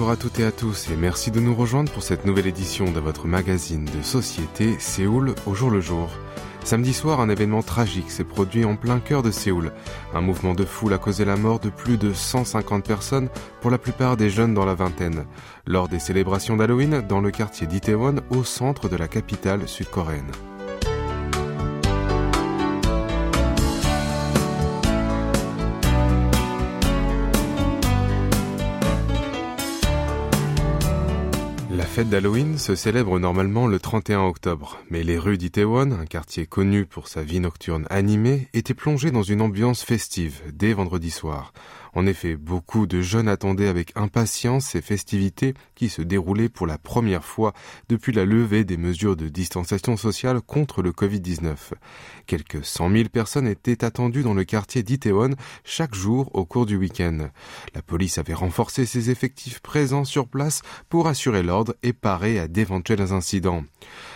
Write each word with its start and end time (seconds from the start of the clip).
Bonjour 0.00 0.12
à 0.12 0.16
toutes 0.16 0.40
et 0.40 0.44
à 0.44 0.50
tous 0.50 0.88
et 0.88 0.96
merci 0.96 1.30
de 1.30 1.40
nous 1.40 1.54
rejoindre 1.54 1.92
pour 1.92 2.02
cette 2.02 2.24
nouvelle 2.24 2.46
édition 2.46 2.90
de 2.90 3.00
votre 3.00 3.26
magazine 3.26 3.84
de 3.84 4.00
société 4.00 4.78
Séoul 4.78 5.34
au 5.44 5.54
jour 5.54 5.70
le 5.70 5.82
jour. 5.82 6.08
Samedi 6.64 6.94
soir, 6.94 7.20
un 7.20 7.28
événement 7.28 7.62
tragique 7.62 8.10
s'est 8.10 8.24
produit 8.24 8.64
en 8.64 8.76
plein 8.76 8.98
cœur 8.98 9.22
de 9.22 9.30
Séoul. 9.30 9.72
Un 10.14 10.22
mouvement 10.22 10.54
de 10.54 10.64
foule 10.64 10.94
a 10.94 10.98
causé 10.98 11.26
la 11.26 11.36
mort 11.36 11.60
de 11.60 11.68
plus 11.68 11.98
de 11.98 12.14
150 12.14 12.82
personnes, 12.82 13.28
pour 13.60 13.70
la 13.70 13.76
plupart 13.76 14.16
des 14.16 14.30
jeunes 14.30 14.54
dans 14.54 14.64
la 14.64 14.74
vingtaine, 14.74 15.26
lors 15.66 15.86
des 15.86 15.98
célébrations 15.98 16.56
d'Halloween 16.56 17.02
dans 17.06 17.20
le 17.20 17.30
quartier 17.30 17.66
d'Itaewon 17.66 18.22
au 18.30 18.42
centre 18.42 18.88
de 18.88 18.96
la 18.96 19.06
capitale 19.06 19.68
sud-coréenne. 19.68 20.32
Fête 31.90 32.08
d'Halloween 32.08 32.56
se 32.56 32.76
célèbre 32.76 33.18
normalement 33.18 33.66
le 33.66 33.80
31 33.80 34.20
octobre, 34.20 34.78
mais 34.90 35.02
les 35.02 35.18
rues 35.18 35.38
d'Itaewon, 35.38 35.90
un 35.90 36.06
quartier 36.06 36.46
connu 36.46 36.86
pour 36.86 37.08
sa 37.08 37.24
vie 37.24 37.40
nocturne 37.40 37.88
animée, 37.90 38.46
étaient 38.54 38.74
plongées 38.74 39.10
dans 39.10 39.24
une 39.24 39.40
ambiance 39.40 39.82
festive 39.82 40.40
dès 40.52 40.72
vendredi 40.72 41.10
soir. 41.10 41.52
En 41.94 42.06
effet, 42.06 42.36
beaucoup 42.36 42.86
de 42.86 43.00
jeunes 43.00 43.28
attendaient 43.28 43.68
avec 43.68 43.92
impatience 43.96 44.66
ces 44.66 44.82
festivités 44.82 45.54
qui 45.74 45.88
se 45.88 46.02
déroulaient 46.02 46.48
pour 46.48 46.66
la 46.66 46.78
première 46.78 47.24
fois 47.24 47.52
depuis 47.88 48.12
la 48.12 48.24
levée 48.24 48.64
des 48.64 48.76
mesures 48.76 49.16
de 49.16 49.28
distanciation 49.28 49.96
sociale 49.96 50.40
contre 50.40 50.82
le 50.82 50.92
Covid-19. 50.92 51.56
Quelques 52.26 52.64
100 52.64 52.90
000 52.90 53.08
personnes 53.08 53.46
étaient 53.46 53.84
attendues 53.84 54.22
dans 54.22 54.34
le 54.34 54.44
quartier 54.44 54.82
d'Itaewon 54.82 55.34
chaque 55.64 55.94
jour 55.94 56.30
au 56.34 56.44
cours 56.44 56.66
du 56.66 56.76
week-end. 56.76 57.30
La 57.74 57.82
police 57.82 58.18
avait 58.18 58.34
renforcé 58.34 58.86
ses 58.86 59.10
effectifs 59.10 59.60
présents 59.60 60.04
sur 60.04 60.28
place 60.28 60.62
pour 60.88 61.08
assurer 61.08 61.42
l'ordre 61.42 61.74
et 61.82 61.92
parer 61.92 62.38
à 62.38 62.48
d'éventuels 62.48 63.12
incidents. 63.12 63.64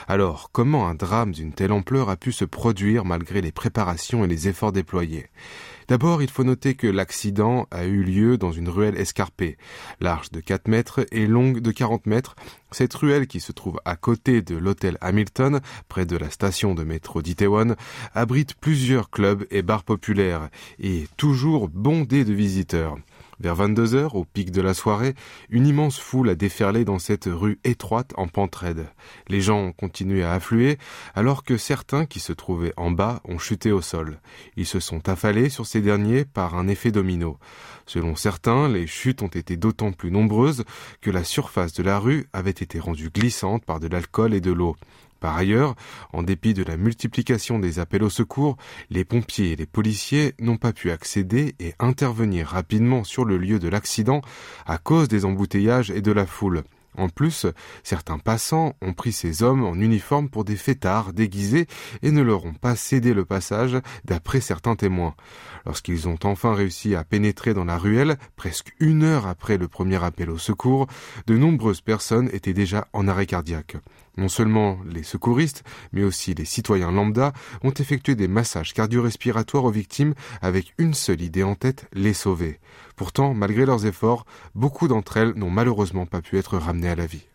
Alors, 0.06 0.50
comment 0.52 0.86
un 0.89 0.95
drame 0.95 1.33
d'une 1.33 1.52
telle 1.52 1.72
ampleur 1.72 2.08
a 2.08 2.17
pu 2.17 2.33
se 2.33 2.45
produire 2.45 3.05
malgré 3.05 3.41
les 3.41 3.52
préparations 3.52 4.25
et 4.25 4.28
les 4.28 4.48
efforts 4.48 4.72
déployés? 4.72 5.27
D'abord, 5.89 6.23
il 6.23 6.31
faut 6.31 6.45
noter 6.45 6.75
que 6.75 6.87
l'accident 6.87 7.67
a 7.71 7.85
eu 7.85 8.03
lieu 8.03 8.39
dans 8.39 8.53
une 8.53 8.69
ruelle 8.69 8.99
escarpée, 8.99 9.59
large 10.01 10.31
de 10.31 10.41
4 10.41 10.69
mètres 10.69 11.07
et 11.13 11.27
longue 11.27 11.61
de 11.61 11.71
40 11.71 12.07
mètres. 12.07 12.37
Cette 12.71 12.95
ruelle, 12.95 13.27
qui 13.27 13.41
se 13.41 13.53
trouve 13.53 13.81
à 13.85 13.97
côté 13.97 14.43
de 14.43 14.57
l'hôtel 14.57 14.97
Hamilton, 15.01 15.61
près 15.89 16.07
de 16.07 16.17
la 16.17 16.31
station 16.31 16.75
de 16.75 16.85
métro 16.85 17.23
d'Itaewon, 17.23 17.77
abrite 18.15 18.55
plusieurs 18.55 19.11
clubs 19.11 19.47
et 19.51 19.63
bars 19.63 19.85
populaires 19.85 20.49
et 20.79 21.03
est 21.03 21.17
toujours 21.17 21.69
bondée 21.69 22.25
de 22.25 22.33
visiteurs. 22.33 22.97
Vers 23.41 23.55
22 23.57 23.95
heures, 23.95 24.15
au 24.15 24.25
pic 24.25 24.51
de 24.51 24.61
la 24.61 24.75
soirée, 24.75 25.15
une 25.51 25.67
immense 25.67 25.99
foule 25.99 26.29
a 26.29 26.35
déferlé 26.35 26.85
dans 26.85 26.99
cette 26.99 27.29
rue 27.31 27.59
étroite 27.64 28.13
en 28.17 28.29
pente 28.29 28.55
raide. 28.55 28.86
Les 29.29 29.41
gens 29.41 29.58
ont 29.58 29.73
continué 29.73 30.23
à 30.23 30.33
affluer, 30.33 30.79
alors 31.14 31.45
que 31.45 31.57
certains 31.57 32.07
qui 32.07 32.20
se 32.20 32.33
trouvaient 32.33 32.73
en 32.77 32.91
bas 32.91 33.20
ont 33.25 33.39
chuté 33.39 33.73
au 33.73 33.81
sol. 33.81 34.20
Ils 34.57 34.67
se 34.67 34.81
sont 34.81 35.08
affalés 35.08 35.48
sur 35.48 35.67
ces 35.67 35.81
derniers 35.81 36.25
par 36.25 36.55
un 36.55 36.69
effet 36.69 36.92
domino. 36.92 37.39
Selon 37.86 38.17
certains, 38.17 38.69
les 38.69 38.86
chutes 38.86 39.23
ont 39.23 39.29
été 39.29 39.57
d'autant 39.57 39.92
plus 39.92 40.11
nombreuses 40.11 40.64
que 41.01 41.11
la 41.11 41.25
surface 41.25 41.73
de 41.75 41.83
la 41.83 41.98
rue 41.98 42.27
avait 42.33 42.51
été 42.51 42.79
rendue 42.79 43.11
glissante 43.11 43.64
par 43.64 43.81
de 43.81 43.89
l'alcool 43.89 44.35
et 44.35 44.41
de 44.41 44.53
l'eau. 44.53 44.77
Par 45.24 45.39
ailleurs, 45.39 45.74
en 46.12 46.23
dépit 46.23 46.52
de 46.52 46.62
la 46.62 46.77
multiplication 46.77 47.58
des 47.58 47.79
appels 47.79 48.02
au 48.02 48.11
secours, 48.11 48.58
les 48.90 49.07
pompiers 49.07 49.52
et 49.52 49.57
les 49.57 49.64
policiers 49.64 50.35
n'ont 50.39 50.58
pas 50.58 50.74
pu 50.74 50.90
accéder 50.90 51.55
et 51.58 51.73
intervenir 51.79 52.48
rapidement 52.48 53.05
sur 53.05 53.24
le 53.24 53.39
lieu 53.39 53.58
de 53.58 53.68
l'accident 53.68 54.20
à 54.67 54.77
cause 54.77 55.08
des 55.08 55.24
embouteillages 55.24 55.90
et 55.90 56.02
de 56.02 56.13
la 56.13 56.27
foule. 56.27 56.63
En 56.98 57.08
plus, 57.08 57.46
certains 57.83 58.18
passants 58.18 58.77
ont 58.83 58.92
pris 58.92 59.13
ces 59.13 59.42
hommes 59.42 59.64
en 59.64 59.77
uniforme 59.77 60.29
pour 60.29 60.45
des 60.45 60.57
fêtards 60.57 61.14
déguisés 61.14 61.68
et 62.02 62.11
ne 62.11 62.20
leur 62.20 62.45
ont 62.45 62.52
pas 62.52 62.77
cédé 62.77 63.14
le 63.14 63.24
passage 63.24 63.79
d'après 64.05 64.42
certains 64.42 64.77
témoins. 64.77 65.14
Lorsqu'ils 65.64 66.07
ont 66.07 66.18
enfin 66.24 66.52
réussi 66.55 66.95
à 66.95 67.02
pénétrer 67.02 67.55
dans 67.55 67.64
la 67.64 67.79
ruelle, 67.79 68.18
presque 68.36 68.74
une 68.79 69.02
heure 69.02 69.27
après 69.27 69.57
le 69.57 69.68
premier 69.68 70.05
appel 70.05 70.29
au 70.29 70.36
secours, 70.36 70.86
de 71.27 71.39
nombreuses 71.39 71.80
personnes 71.80 72.29
étaient 72.34 72.52
déjà 72.52 72.89
en 72.92 73.08
arrêt 73.08 73.24
cardiaque. 73.24 73.79
Non 74.17 74.29
seulement 74.29 74.79
les 74.86 75.02
secouristes, 75.02 75.64
mais 75.92 76.05
aussi 76.05 76.35
les 76.35 76.45
citoyens 76.45 76.92
lambda 76.92 77.33
ont 77.63 77.73
effectué 77.73 78.14
des 78.14 78.29
massages 78.29 78.73
cardio-respiratoires 78.73 79.64
aux 79.64 79.70
victimes 79.70 80.14
avec 80.41 80.73
une 80.79 80.95
seule 80.95 81.23
idée 81.23 81.42
en 81.42 81.55
tête, 81.55 81.89
les 81.92 82.14
sauver. 82.14 82.61
Pourtant, 82.97 83.35
malgré 83.35 83.67
leurs 83.67 83.86
efforts, 83.86 84.25
beaucoup 84.55 84.86
d'entre 84.89 85.17
elles 85.17 85.35
n'ont 85.35 85.51
malheureusement 85.51 86.07
pas 86.07 86.23
pu 86.23 86.39
être 86.39 86.57
ramenées 86.58 86.91
à 86.91 86.97
la 86.97 87.07
vie. 87.07 87.27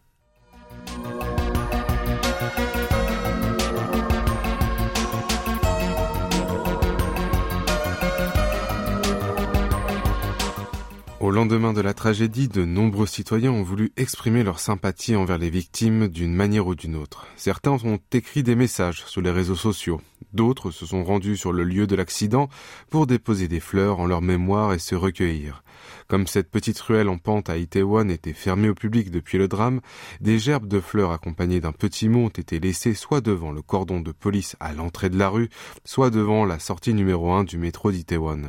Au 11.19 11.31
lendemain 11.31 11.73
de 11.73 11.81
la 11.81 11.93
tragédie, 11.93 12.47
de 12.47 12.63
nombreux 12.63 13.05
citoyens 13.05 13.51
ont 13.51 13.61
voulu 13.61 13.91
exprimer 13.97 14.41
leur 14.41 14.59
sympathie 14.59 15.17
envers 15.17 15.37
les 15.37 15.49
victimes 15.49 16.07
d'une 16.07 16.33
manière 16.33 16.65
ou 16.65 16.75
d'une 16.75 16.95
autre. 16.95 17.27
Certains 17.35 17.73
ont 17.83 17.99
écrit 18.13 18.41
des 18.41 18.55
messages 18.55 19.03
sur 19.05 19.19
les 19.19 19.29
réseaux 19.29 19.55
sociaux. 19.55 19.99
D'autres 20.33 20.71
se 20.71 20.85
sont 20.85 21.03
rendus 21.03 21.37
sur 21.37 21.51
le 21.51 21.63
lieu 21.63 21.87
de 21.87 21.95
l'accident 21.95 22.49
pour 22.89 23.07
déposer 23.07 23.47
des 23.47 23.59
fleurs 23.59 23.99
en 23.99 24.05
leur 24.05 24.21
mémoire 24.21 24.73
et 24.73 24.79
se 24.79 24.95
recueillir. 24.95 25.63
Comme 26.07 26.27
cette 26.27 26.51
petite 26.51 26.79
ruelle 26.79 27.09
en 27.09 27.17
pente 27.17 27.49
à 27.49 27.57
Itaewon 27.57 28.09
était 28.09 28.33
fermée 28.33 28.69
au 28.69 28.75
public 28.75 29.11
depuis 29.11 29.37
le 29.37 29.47
drame, 29.47 29.79
des 30.21 30.37
gerbes 30.37 30.67
de 30.67 30.79
fleurs 30.79 31.11
accompagnées 31.11 31.61
d'un 31.61 31.71
petit 31.71 32.09
mot 32.09 32.25
ont 32.25 32.29
été 32.29 32.59
laissées 32.59 32.93
soit 32.93 33.21
devant 33.21 33.51
le 33.51 33.61
cordon 33.61 34.01
de 34.01 34.11
police 34.11 34.55
à 34.59 34.73
l'entrée 34.73 35.09
de 35.09 35.17
la 35.17 35.29
rue, 35.29 35.49
soit 35.85 36.09
devant 36.09 36.45
la 36.45 36.59
sortie 36.59 36.93
numéro 36.93 37.31
1 37.31 37.43
du 37.43 37.57
métro 37.57 37.91
d'Itaewon. 37.91 38.41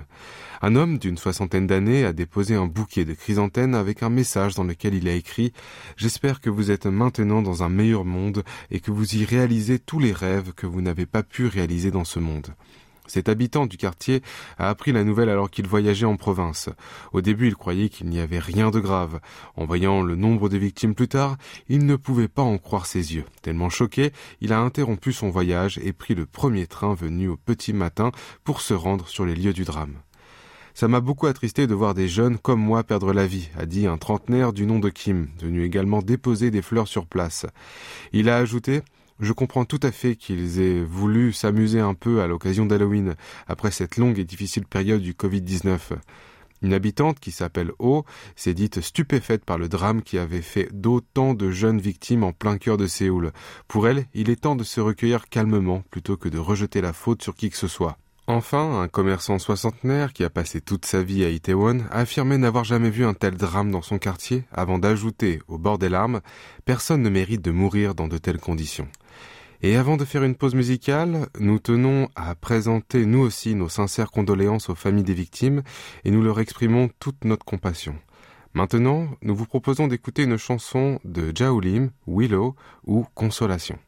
Un 0.63 0.77
homme 0.77 0.99
d'une 0.99 1.17
soixantaine 1.17 1.67
d'années 1.67 2.05
a 2.05 2.13
déposé 2.13 2.55
un 2.55 2.67
bouquet 2.67 3.07
de 3.07 3.15
chrysanthèmes 3.15 3.75
avec 3.75 4.03
un 4.03 4.11
message 4.11 4.55
dans 4.55 4.65
lequel 4.65 4.95
il 4.95 5.09
a 5.09 5.15
écrit 5.15 5.55
J'espère 5.97 6.41
que 6.41 6.51
vous 6.51 6.71
êtes 6.71 6.85
maintenant 6.85 7.41
dans 7.41 7.63
un 7.63 7.71
meilleur 7.71 8.05
monde 8.05 8.43
et 8.71 8.81
que 8.81 8.91
vous 8.91 9.17
y 9.17 9.25
réalisez 9.25 9.79
tous 9.79 9.99
les 9.99 10.13
rêves 10.13 10.53
que 10.53 10.67
vous 10.67 10.83
n'avez 10.83 11.07
pas 11.07 11.23
pu 11.23 11.47
réaliser 11.47 11.60
dans 11.67 12.05
ce 12.05 12.19
monde. 12.19 12.55
Cet 13.07 13.29
habitant 13.29 13.67
du 13.67 13.77
quartier 13.77 14.23
a 14.57 14.69
appris 14.71 14.93
la 14.93 15.05
nouvelle 15.05 15.29
alors 15.29 15.51
qu'il 15.51 15.67
voyageait 15.67 16.07
en 16.07 16.17
province. 16.17 16.71
Au 17.13 17.21
début, 17.21 17.49
il 17.49 17.57
croyait 17.57 17.89
qu'il 17.89 18.09
n'y 18.09 18.21
avait 18.21 18.39
rien 18.39 18.71
de 18.71 18.79
grave. 18.79 19.21
En 19.57 19.67
voyant 19.67 20.03
le 20.03 20.15
nombre 20.15 20.49
de 20.49 20.57
victimes 20.57 20.95
plus 20.95 21.09
tard, 21.09 21.37
il 21.69 21.85
ne 21.87 21.97
pouvait 21.97 22.29
pas 22.29 22.43
en 22.43 22.57
croire 22.57 22.87
ses 22.87 23.15
yeux. 23.15 23.25
Tellement 23.43 23.69
choqué, 23.69 24.13
il 24.41 24.53
a 24.53 24.61
interrompu 24.61 25.13
son 25.13 25.29
voyage 25.29 25.79
et 25.83 25.93
pris 25.93 26.15
le 26.15 26.25
premier 26.25 26.67
train 26.67 26.95
venu 26.95 27.29
au 27.29 27.37
petit 27.37 27.73
matin 27.73 28.13
pour 28.45 28.61
se 28.61 28.75
rendre 28.75 29.09
sur 29.09 29.27
les 29.27 29.35
lieux 29.35 29.53
du 29.53 29.65
drame. 29.65 29.97
Ça 30.73 30.89
m'a 30.89 31.01
beaucoup 31.01 31.27
attristé 31.27 31.67
de 31.67 31.75
voir 31.75 31.95
des 31.95 32.09
jeunes 32.09 32.39
comme 32.39 32.61
moi 32.61 32.85
perdre 32.85 33.13
la 33.13 33.27
vie, 33.27 33.51
a 33.59 33.67
dit 33.67 33.87
un 33.87 33.99
trentenaire 33.99 34.53
du 34.53 34.67
nom 34.67 34.79
de 34.79 34.89
Kim, 34.89 35.29
venu 35.41 35.65
également 35.65 36.01
déposer 36.01 36.51
des 36.51 36.63
fleurs 36.63 36.89
sur 36.89 37.07
place. 37.07 37.45
Il 38.13 38.29
a 38.29 38.37
ajouté 38.37 38.83
je 39.21 39.33
comprends 39.33 39.65
tout 39.65 39.81
à 39.83 39.93
fait 39.93 40.17
qu'ils 40.17 40.61
aient 40.61 40.83
voulu 40.83 41.33
s'amuser 41.33 41.81
un 41.81 41.95
peu 41.95 42.23
à 42.23 42.27
l'occasion 42.27 42.67
d'Halloween, 42.67 43.17
après 43.47 43.71
cette 43.71 43.97
longue 43.97 44.19
et 44.19 44.25
difficile 44.25 44.65
période 44.67 45.03
du 45.03 45.13
Covid-19. 45.13 45.79
Une 46.63 46.75
habitante 46.75 47.21
qui 47.21 47.31
s'appelle 47.31 47.73
O 47.79 48.05
s'est 48.37 48.55
dite 48.55 48.81
stupéfaite 48.81 49.45
par 49.45 49.59
le 49.59 49.69
drame 49.69 50.03
qui 50.03 50.19
avait 50.19 50.43
fait 50.43 50.69
d'autant 50.73 51.35
de 51.35 51.51
jeunes 51.51 51.81
victimes 51.81 52.25
en 52.25 52.33
plein 52.33 52.59
cœur 52.59 52.77
de 52.77 52.87
Séoul. 52.87 53.33
Pour 53.67 53.89
elle, 53.89 54.07
il 54.15 54.29
est 54.31 54.41
temps 54.43 54.57
de 54.57 54.65
se 54.65 54.81
recueillir 54.81 55.29
calmement 55.29 55.83
plutôt 55.91 56.17
que 56.17 56.29
de 56.29 56.39
rejeter 56.39 56.81
la 56.81 56.93
faute 56.93 57.23
sur 57.23 57.35
qui 57.35 57.51
que 57.51 57.57
ce 57.57 57.69
soit. 57.69 57.97
Enfin, 58.27 58.81
un 58.81 58.89
commerçant 58.89 59.39
soixantenaire 59.39 60.13
qui 60.13 60.23
a 60.23 60.31
passé 60.31 60.61
toute 60.61 60.87
sa 60.87 61.03
vie 61.03 61.25
à 61.25 61.31
Itaewon 61.31 61.81
a 61.91 62.01
affirmé 62.01 62.39
n'avoir 62.39 62.65
jamais 62.65 62.91
vu 62.91 63.05
un 63.05 63.15
tel 63.15 63.35
drame 63.37 63.71
dans 63.71 63.83
son 63.83 63.99
quartier 63.99 64.45
avant 64.53 64.79
d'ajouter, 64.79 65.41
au 65.49 65.59
bord 65.59 65.79
des 65.79 65.89
larmes, 65.89 66.21
personne 66.65 67.03
ne 67.03 67.11
mérite 67.11 67.43
de 67.43 67.51
mourir 67.51 67.95
dans 67.95 68.09
de 68.09 68.19
telles 68.19 68.39
conditions. 68.39 68.89
Et 69.63 69.77
avant 69.77 69.97
de 69.97 70.05
faire 70.05 70.23
une 70.23 70.37
pause 70.37 70.55
musicale, 70.55 71.29
nous 71.39 71.59
tenons 71.59 72.09
à 72.15 72.35
présenter 72.35 73.05
nous 73.05 73.21
aussi 73.21 73.55
nos 73.55 73.69
sincères 73.69 74.11
condoléances 74.11 74.71
aux 74.71 74.75
familles 74.75 75.05
des 75.05 75.13
victimes 75.13 75.63
et 76.05 76.11
nous 76.11 76.23
leur 76.23 76.41
exprimons 76.41 76.89
toute 76.99 77.25
notre 77.25 77.45
compassion. 77.45 77.97
Maintenant, 78.55 79.09
nous 79.23 79.35
vous 79.35 79.47
proposons 79.47 79.87
d'écouter 79.87 80.23
une 80.23 80.37
chanson 80.37 80.99
de 81.05 81.33
Jaolim, 81.35 81.91
Willow 82.07 82.57
ou 82.87 83.07
Consolation. 83.15 83.79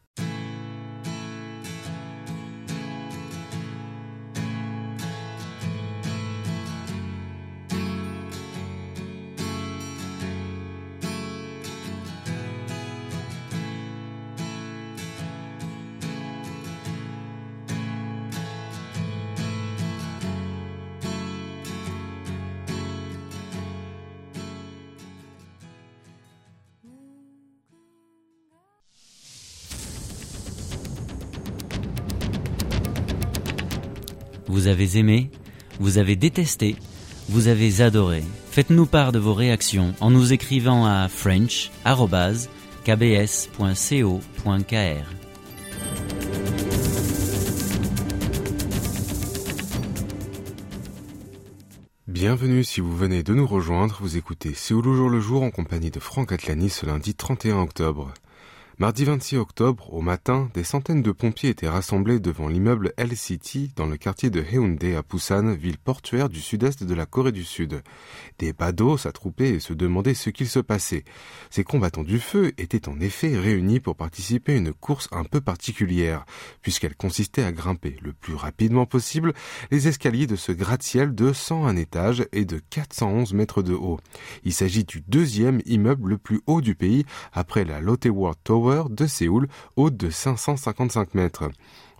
Vous 34.52 34.66
avez 34.66 34.98
aimé, 34.98 35.30
vous 35.80 35.96
avez 35.96 36.14
détesté, 36.14 36.76
vous 37.30 37.48
avez 37.48 37.80
adoré. 37.80 38.22
Faites-nous 38.50 38.84
part 38.84 39.10
de 39.10 39.18
vos 39.18 39.32
réactions 39.32 39.94
en 39.98 40.10
nous 40.10 40.34
écrivant 40.34 40.84
à 40.84 41.08
french.kbs.co.kr. 41.08 41.86
Bienvenue 52.06 52.62
si 52.62 52.82
vous 52.82 52.94
venez 52.94 53.22
de 53.22 53.32
nous 53.32 53.46
rejoindre, 53.46 53.96
vous 54.02 54.18
écoutez 54.18 54.52
Séoul 54.52 54.86
au 54.86 54.94
jour 54.94 55.08
le 55.08 55.20
jour 55.20 55.44
en 55.44 55.50
compagnie 55.50 55.90
de 55.90 55.98
Franck 55.98 56.30
Atlani 56.30 56.68
ce 56.68 56.84
lundi 56.84 57.14
31 57.14 57.62
octobre. 57.62 58.12
Mardi 58.78 59.04
26 59.04 59.36
octobre, 59.36 59.92
au 59.92 60.00
matin, 60.00 60.48
des 60.54 60.64
centaines 60.64 61.02
de 61.02 61.12
pompiers 61.12 61.50
étaient 61.50 61.68
rassemblés 61.68 62.20
devant 62.20 62.48
l'immeuble 62.48 62.94
L-City 62.96 63.70
dans 63.76 63.84
le 63.84 63.98
quartier 63.98 64.30
de 64.30 64.40
Haeundae 64.40 64.96
à 64.96 65.02
Busan, 65.02 65.52
ville 65.52 65.76
portuaire 65.76 66.30
du 66.30 66.40
sud-est 66.40 66.82
de 66.82 66.94
la 66.94 67.04
Corée 67.04 67.32
du 67.32 67.44
Sud. 67.44 67.82
Des 68.38 68.54
badauds 68.54 68.96
s'attroupaient 68.96 69.50
et 69.50 69.60
se 69.60 69.74
demandaient 69.74 70.14
ce 70.14 70.30
qu'il 70.30 70.48
se 70.48 70.58
passait. 70.58 71.04
Ces 71.50 71.64
combattants 71.64 72.02
du 72.02 72.18
feu 72.18 72.54
étaient 72.56 72.88
en 72.88 72.98
effet 72.98 73.36
réunis 73.36 73.78
pour 73.78 73.94
participer 73.94 74.54
à 74.54 74.56
une 74.56 74.72
course 74.72 75.06
un 75.12 75.24
peu 75.24 75.42
particulière, 75.42 76.24
puisqu'elle 76.62 76.96
consistait 76.96 77.44
à 77.44 77.52
grimper 77.52 77.96
le 78.00 78.14
plus 78.14 78.34
rapidement 78.34 78.86
possible 78.86 79.34
les 79.70 79.86
escaliers 79.86 80.26
de 80.26 80.36
ce 80.36 80.50
gratte-ciel 80.50 81.14
de 81.14 81.34
101 81.34 81.76
étages 81.76 82.24
et 82.32 82.46
de 82.46 82.58
411 82.70 83.34
mètres 83.34 83.62
de 83.62 83.74
haut. 83.74 84.00
Il 84.44 84.54
s'agit 84.54 84.84
du 84.84 85.02
deuxième 85.06 85.60
immeuble 85.66 86.08
le 86.08 86.18
plus 86.18 86.40
haut 86.46 86.62
du 86.62 86.74
pays 86.74 87.04
après 87.34 87.66
la 87.66 87.82
Lotte 87.82 88.06
World 88.06 88.38
Tower 88.42 88.61
de 88.90 89.06
Séoul, 89.06 89.48
haute 89.76 89.96
de 89.96 90.10
555 90.10 91.14
mètres. 91.14 91.50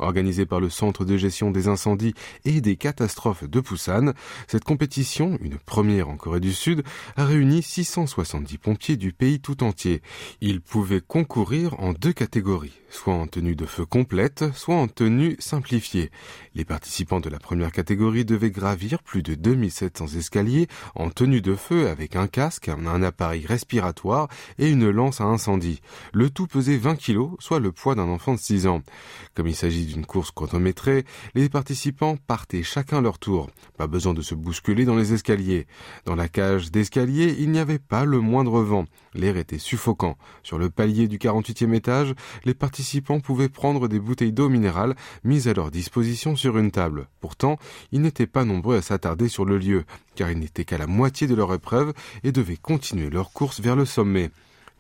Organisée 0.03 0.47
par 0.47 0.61
le 0.61 0.69
Centre 0.69 1.05
de 1.05 1.17
gestion 1.17 1.51
des 1.51 1.69
incendies 1.69 2.15
et 2.45 2.61
des 2.61 2.77
catastrophes 2.77 3.45
de 3.45 3.61
Busan, 3.61 4.13
cette 4.49 4.65
compétition, 4.65 5.39
une 5.41 5.59
première 5.59 6.09
en 6.09 6.17
Corée 6.17 6.41
du 6.41 6.53
Sud, 6.53 6.83
a 7.17 7.25
réuni 7.25 7.63
670 7.63 8.59
pompiers 8.59 8.97
du 8.97 9.13
pays 9.13 9.41
tout 9.41 9.63
entier. 9.63 10.03
Ils 10.41 10.61
pouvaient 10.61 11.01
concourir 11.01 11.79
en 11.79 11.93
deux 11.93 12.13
catégories, 12.13 12.81
soit 12.91 13.15
en 13.15 13.29
tenue 13.29 13.55
de 13.55 13.65
feu 13.65 13.87
complète, 13.87 14.45
soit 14.55 14.75
en 14.75 14.89
tenue 14.89 15.37
simplifiée. 15.39 16.11
Les 16.55 16.65
participants 16.65 17.21
de 17.21 17.31
la 17.31 17.39
première 17.39 17.71
catégorie 17.71 18.25
devaient 18.25 18.51
gravir 18.51 19.03
plus 19.03 19.23
de 19.23 19.35
2700 19.35 20.19
escaliers 20.19 20.67
en 20.97 21.11
tenue 21.11 21.41
de 21.41 21.55
feu 21.55 21.89
avec 21.89 22.17
un 22.17 22.27
casque, 22.27 22.69
un 22.69 23.03
appareil 23.03 23.47
respiratoire 23.47 24.29
et 24.59 24.69
une 24.69 24.91
lance 24.91 25.21
à 25.21 25.25
incendie. 25.25 25.81
Le 26.13 26.29
tout 26.29 26.47
pesait 26.47 26.77
20 26.77 26.97
kilos, 26.97 27.31
soit 27.39 27.61
le 27.61 27.71
poids 27.71 27.95
d'un 27.95 28.09
enfant 28.09 28.35
de 28.35 28.41
6 28.41 28.67
ans. 28.67 28.83
Comme 29.35 29.47
il 29.47 29.55
s'agit 29.55 29.92
d'une 29.93 30.07
course 30.07 30.31
chronométrée, 30.31 31.05
les 31.35 31.49
participants 31.49 32.17
partaient 32.27 32.63
chacun 32.63 33.01
leur 33.01 33.19
tour. 33.19 33.51
Pas 33.77 33.87
besoin 33.87 34.15
de 34.15 34.23
se 34.23 34.35
bousculer 34.35 34.85
dans 34.85 34.97
les 34.97 35.13
escaliers. 35.13 35.67
Dans 36.05 36.15
la 36.15 36.29
cage 36.29 36.71
d'escalier, 36.71 37.37
il 37.39 37.51
n'y 37.51 37.59
avait 37.59 37.79
pas 37.79 38.05
le 38.05 38.21
moindre 38.21 38.63
vent. 38.63 38.87
L'air 39.15 39.37
était 39.37 39.59
suffocant. 39.59 40.17
Sur 40.43 40.59
le 40.59 40.71
palier 40.71 41.09
du 41.09 41.19
48e 41.19 41.75
étage, 41.75 42.15
les 42.45 42.55
participants 42.55 43.21
pouvaient 43.21 43.49
prendre 43.49 43.89
des 43.89 44.01
bouteilles 44.01 44.33
d'eau 44.33 44.49
minérale 44.49 44.95
mises 45.25 45.49
à 45.49 45.55
leur 45.55 45.71
disposition 45.71 46.37
sur 46.37 46.59
une 46.59 46.71
table. 46.71 47.09
Pourtant, 47.21 47.59
ils 47.93 48.01
n'étaient 48.01 48.27
pas 48.27 48.45
nombreux 48.45 48.77
à 48.77 48.83
s'attarder 48.83 49.29
sur 49.29 49.45
le 49.45 49.59
lieu, 49.59 49.85
car 50.15 50.31
ils 50.31 50.39
n'étaient 50.39 50.65
qu'à 50.65 50.79
la 50.79 50.87
moitié 50.87 51.27
de 51.27 51.35
leur 51.35 51.53
épreuve 51.53 51.93
et 52.25 52.33
devaient 52.33 52.57
continuer 52.57 53.11
leur 53.11 53.33
course 53.33 53.61
vers 53.61 53.77
le 53.77 53.85
sommet. 53.85 54.31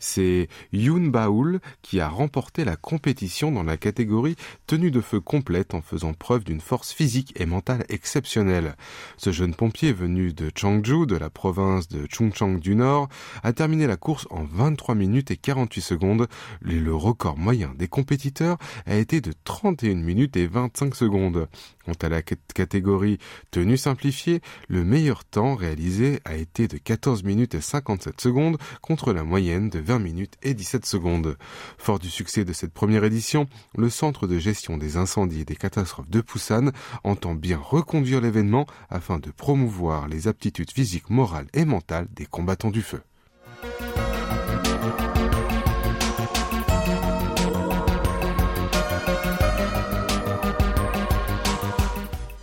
C'est 0.04 0.48
Yoon 0.72 1.06
Baul 1.06 1.60
qui 1.80 2.00
a 2.00 2.08
remporté 2.08 2.64
la 2.64 2.74
compétition 2.74 3.52
dans 3.52 3.62
la 3.62 3.76
catégorie 3.76 4.34
tenue 4.66 4.90
de 4.90 5.00
feu 5.00 5.20
complète 5.20 5.74
en 5.74 5.80
faisant 5.80 6.12
preuve 6.12 6.42
d'une 6.42 6.60
force 6.60 6.92
physique 6.92 7.32
et 7.36 7.46
mentale 7.46 7.84
exceptionnelle. 7.88 8.74
Ce 9.16 9.30
jeune 9.30 9.54
pompier 9.54 9.92
venu 9.92 10.32
de 10.32 10.50
Changju, 10.56 11.06
de 11.06 11.14
la 11.14 11.30
province 11.30 11.86
de 11.86 12.08
Chungcheong 12.10 12.58
du 12.58 12.74
Nord, 12.74 13.08
a 13.44 13.52
terminé 13.52 13.86
la 13.86 13.96
course 13.96 14.26
en 14.30 14.42
23 14.42 14.96
minutes 14.96 15.30
et 15.30 15.36
48 15.36 15.80
secondes. 15.80 16.26
Le 16.60 16.92
record 16.92 17.38
moyen 17.38 17.72
des 17.78 17.86
compétiteurs 17.86 18.58
a 18.86 18.96
été 18.96 19.20
de 19.20 19.32
31 19.44 19.94
minutes 19.94 20.36
et 20.36 20.48
25 20.48 20.96
secondes. 20.96 21.46
Quant 21.84 21.92
à 22.02 22.08
la 22.08 22.22
catégorie 22.22 23.18
tenue 23.52 23.76
simplifiée, 23.76 24.40
le 24.68 24.84
meilleur 24.84 25.24
temps 25.24 25.54
réalisé 25.54 26.20
a 26.24 26.34
été 26.34 26.66
de 26.66 26.78
14 26.78 27.22
minutes 27.22 27.54
et 27.54 27.60
57 27.60 28.20
secondes 28.20 28.58
contre 28.80 29.12
la 29.12 29.22
moyenne 29.22 29.68
de 29.68 29.78
20 29.78 29.91
minutes 29.98 30.34
et 30.42 30.54
17 30.54 30.86
secondes. 30.86 31.36
Fort 31.78 31.98
du 31.98 32.10
succès 32.10 32.44
de 32.44 32.52
cette 32.52 32.72
première 32.72 33.04
édition, 33.04 33.46
le 33.76 33.90
Centre 33.90 34.26
de 34.26 34.38
gestion 34.38 34.78
des 34.78 34.96
incendies 34.96 35.40
et 35.40 35.44
des 35.44 35.56
catastrophes 35.56 36.10
de 36.10 36.20
Busan 36.20 36.70
entend 37.04 37.34
bien 37.34 37.58
reconduire 37.58 38.20
l'événement 38.20 38.66
afin 38.90 39.18
de 39.18 39.30
promouvoir 39.30 40.08
les 40.08 40.28
aptitudes 40.28 40.70
physiques, 40.70 41.10
morales 41.10 41.48
et 41.54 41.64
mentales 41.64 42.08
des 42.14 42.26
combattants 42.26 42.70
du 42.70 42.82
feu. 42.82 43.02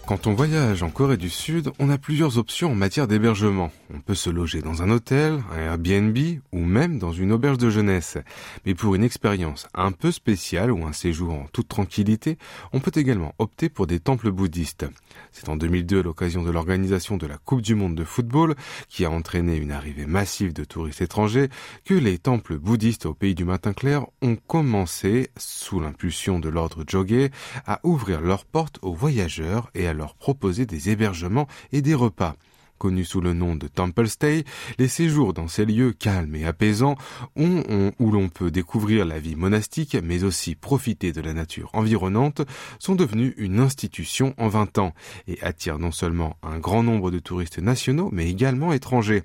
Quand 0.09 0.25
on 0.25 0.33
voyage 0.33 0.81
en 0.81 0.89
Corée 0.89 1.17
du 1.17 1.29
Sud, 1.29 1.69
on 1.77 1.91
a 1.91 1.99
plusieurs 1.99 2.39
options 2.39 2.71
en 2.71 2.75
matière 2.75 3.07
d'hébergement. 3.07 3.71
On 3.93 3.99
peut 3.99 4.15
se 4.15 4.31
loger 4.31 4.63
dans 4.63 4.81
un 4.81 4.89
hôtel, 4.89 5.39
un 5.53 5.59
Airbnb 5.59 6.17
ou 6.51 6.65
même 6.65 6.97
dans 6.97 7.11
une 7.11 7.31
auberge 7.31 7.59
de 7.59 7.69
jeunesse. 7.69 8.17
Mais 8.65 8.73
pour 8.73 8.95
une 8.95 9.03
expérience 9.03 9.67
un 9.75 9.91
peu 9.91 10.11
spéciale 10.11 10.71
ou 10.71 10.83
un 10.83 10.93
séjour 10.93 11.33
en 11.33 11.45
toute 11.53 11.67
tranquillité, 11.67 12.39
on 12.73 12.79
peut 12.79 12.91
également 12.95 13.35
opter 13.37 13.69
pour 13.69 13.85
des 13.85 13.99
temples 13.99 14.31
bouddhistes. 14.31 14.87
C'est 15.31 15.47
en 15.47 15.55
2002 15.55 15.99
à 15.99 16.03
l'occasion 16.03 16.41
de 16.41 16.49
l'organisation 16.49 17.17
de 17.17 17.27
la 17.27 17.37
Coupe 17.37 17.61
du 17.61 17.75
Monde 17.75 17.93
de 17.93 18.03
football, 18.03 18.55
qui 18.87 19.05
a 19.05 19.11
entraîné 19.11 19.57
une 19.57 19.71
arrivée 19.71 20.07
massive 20.07 20.53
de 20.53 20.63
touristes 20.63 21.01
étrangers, 21.01 21.49
que 21.85 21.93
les 21.93 22.17
temples 22.17 22.57
bouddhistes 22.57 23.05
au 23.05 23.13
pays 23.13 23.35
du 23.35 23.45
matin 23.45 23.73
clair 23.73 24.07
ont 24.23 24.37
commencé, 24.37 25.29
sous 25.37 25.79
l'impulsion 25.79 26.39
de 26.39 26.49
l'ordre 26.49 26.83
Jogé, 26.87 27.29
à 27.67 27.79
ouvrir 27.83 28.21
leurs 28.21 28.45
portes 28.45 28.79
aux 28.81 28.95
voyageurs 28.95 29.69
et 29.75 29.85
à 29.85 29.98
leur 29.99 30.15
proposer 30.15 30.65
des 30.65 30.89
hébergements 30.89 31.47
et 31.71 31.83
des 31.83 31.93
repas. 31.93 32.35
Connus 32.79 33.05
sous 33.05 33.19
le 33.19 33.33
nom 33.33 33.57
de 33.57 33.67
Temple 33.67 34.07
Stay, 34.07 34.45
les 34.77 34.87
séjours 34.87 35.33
dans 35.33 35.49
ces 35.49 35.65
lieux 35.65 35.91
calmes 35.91 36.33
et 36.35 36.45
apaisants 36.45 36.95
où 37.35 38.11
l'on 38.11 38.29
peut 38.29 38.51
découvrir 38.51 39.05
la 39.05 39.19
vie 39.19 39.35
monastique 39.35 39.97
mais 40.01 40.23
aussi 40.23 40.55
profiter 40.55 41.11
de 41.11 41.19
la 41.19 41.33
nature 41.33 41.69
environnante 41.73 42.41
sont 42.79 42.95
devenus 42.95 43.33
une 43.35 43.59
institution 43.59 44.33
en 44.37 44.47
20 44.47 44.77
ans 44.77 44.93
et 45.27 45.41
attirent 45.43 45.77
non 45.77 45.91
seulement 45.91 46.37
un 46.41 46.57
grand 46.57 46.81
nombre 46.81 47.11
de 47.11 47.19
touristes 47.19 47.59
nationaux 47.59 48.09
mais 48.13 48.29
également 48.29 48.71
étrangers. 48.71 49.23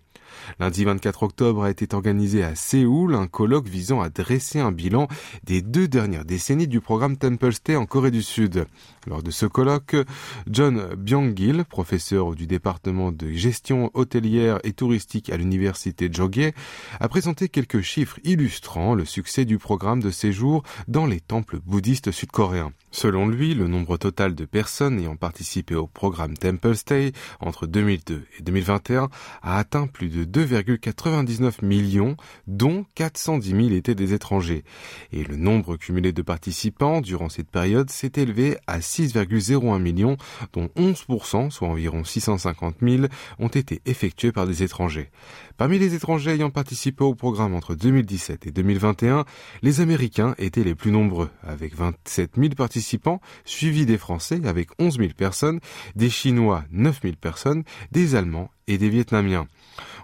Lundi 0.59 0.85
24 0.85 1.23
octobre 1.23 1.65
a 1.65 1.71
été 1.71 1.95
organisé 1.95 2.43
à 2.43 2.55
Séoul 2.55 3.15
un 3.15 3.27
colloque 3.27 3.69
visant 3.69 4.01
à 4.01 4.09
dresser 4.09 4.61
un 4.61 4.73
bilan 4.73 5.09
des 5.45 5.63
deux 5.63 5.89
dernières 5.89 6.25
décennies 6.25 6.69
du 6.69 6.81
programme 6.81 7.17
Temple 7.17 7.53
Stay 7.53 7.77
en 7.77 7.87
Corée 7.87 8.11
du 8.11 8.23
Sud. 8.23 8.67
Lors 9.07 9.23
de 9.23 9.31
ce 9.31 9.47
colloque, 9.47 9.97
John 10.49 10.95
Byung-gil, 10.97 11.65
professeur 11.65 12.35
du 12.35 12.47
département 12.47 13.13
de 13.13 13.31
gestion 13.33 13.91
hôtelière 13.95 14.59
et 14.65 14.73
touristique 14.73 15.31
à 15.31 15.37
l'université 15.37 16.09
Jogye, 16.11 16.53
a 17.01 17.09
présenté 17.09 17.49
quelques 17.49 17.81
chiffres 17.81 18.19
illustrant 18.25 18.95
le 18.95 19.05
succès 19.05 19.45
du 19.45 19.59
programme 19.59 20.01
de 20.01 20.11
séjour 20.11 20.63
dans 20.89 21.07
les 21.07 21.21
temples 21.21 21.61
bouddhistes 21.65 22.11
sud-coréens. 22.11 22.73
Selon 22.91 23.29
lui, 23.29 23.55
le 23.55 23.67
nombre 23.67 23.97
total 23.97 24.35
de 24.35 24.45
personnes 24.45 25.01
ayant 25.01 25.17
participé 25.17 25.75
au 25.75 25.87
programme 25.87 26.37
Temple 26.37 26.77
Stay 26.77 27.13
entre 27.41 27.67
2002 27.67 28.25
et 28.39 28.43
2021 28.43 29.09
a 29.43 29.59
atteint 29.59 29.87
plus 29.87 30.09
de 30.09 30.24
2,99 30.25 31.65
millions, 31.65 32.17
dont 32.47 32.85
410 32.95 33.51
000 33.51 33.61
étaient 33.71 33.95
des 33.95 34.13
étrangers. 34.13 34.65
Et 35.13 35.25
le 35.25 35.37
nombre 35.37 35.77
cumulé 35.77 36.13
de 36.13 36.23
participants 36.23 37.01
durant 37.01 37.29
cette 37.29 37.51
période 37.51 37.91
s'est 37.91 38.13
élevé 38.17 38.57
à 38.67 38.81
6,01 38.81 39.81
millions, 39.81 40.17
dont 40.53 40.69
11%, 40.77 41.51
soit 41.51 41.69
environ 41.69 42.05
650 42.05 42.77
000, 42.83 43.07
ont 43.39 43.49
été 43.49 43.81
effectués 43.87 44.33
par 44.33 44.47
des 44.47 44.63
étrangers. 44.63 45.11
Parmi 45.57 45.79
les 45.79 45.95
étrangers 45.95 46.33
ayant 46.33 46.51
participé 46.51 47.05
au 47.05 47.15
programme 47.15 47.55
entre 47.55 47.75
2017 47.75 48.47
et 48.47 48.51
2021, 48.51 49.25
les 49.63 49.81
Américains 49.81 50.35
étaient 50.39 50.65
les 50.65 50.75
plus 50.75 50.91
nombreux, 50.91 51.31
avec 51.43 51.77
27 51.77 52.33
000 52.37 52.49
participants, 52.57 53.21
suivis 53.45 53.87
des 53.87 53.99
Français 53.99 54.41
avec 54.45 54.69
11 54.79 54.99
000 54.99 55.11
personnes, 55.17 55.61
des 55.95 56.11
Chinois 56.11 56.65
9 56.73 57.01
000 57.03 57.15
personnes, 57.21 57.63
des 57.93 58.15
Allemands 58.15 58.51
et 58.67 58.79
des 58.79 58.89
Vietnamiens. 58.89 59.47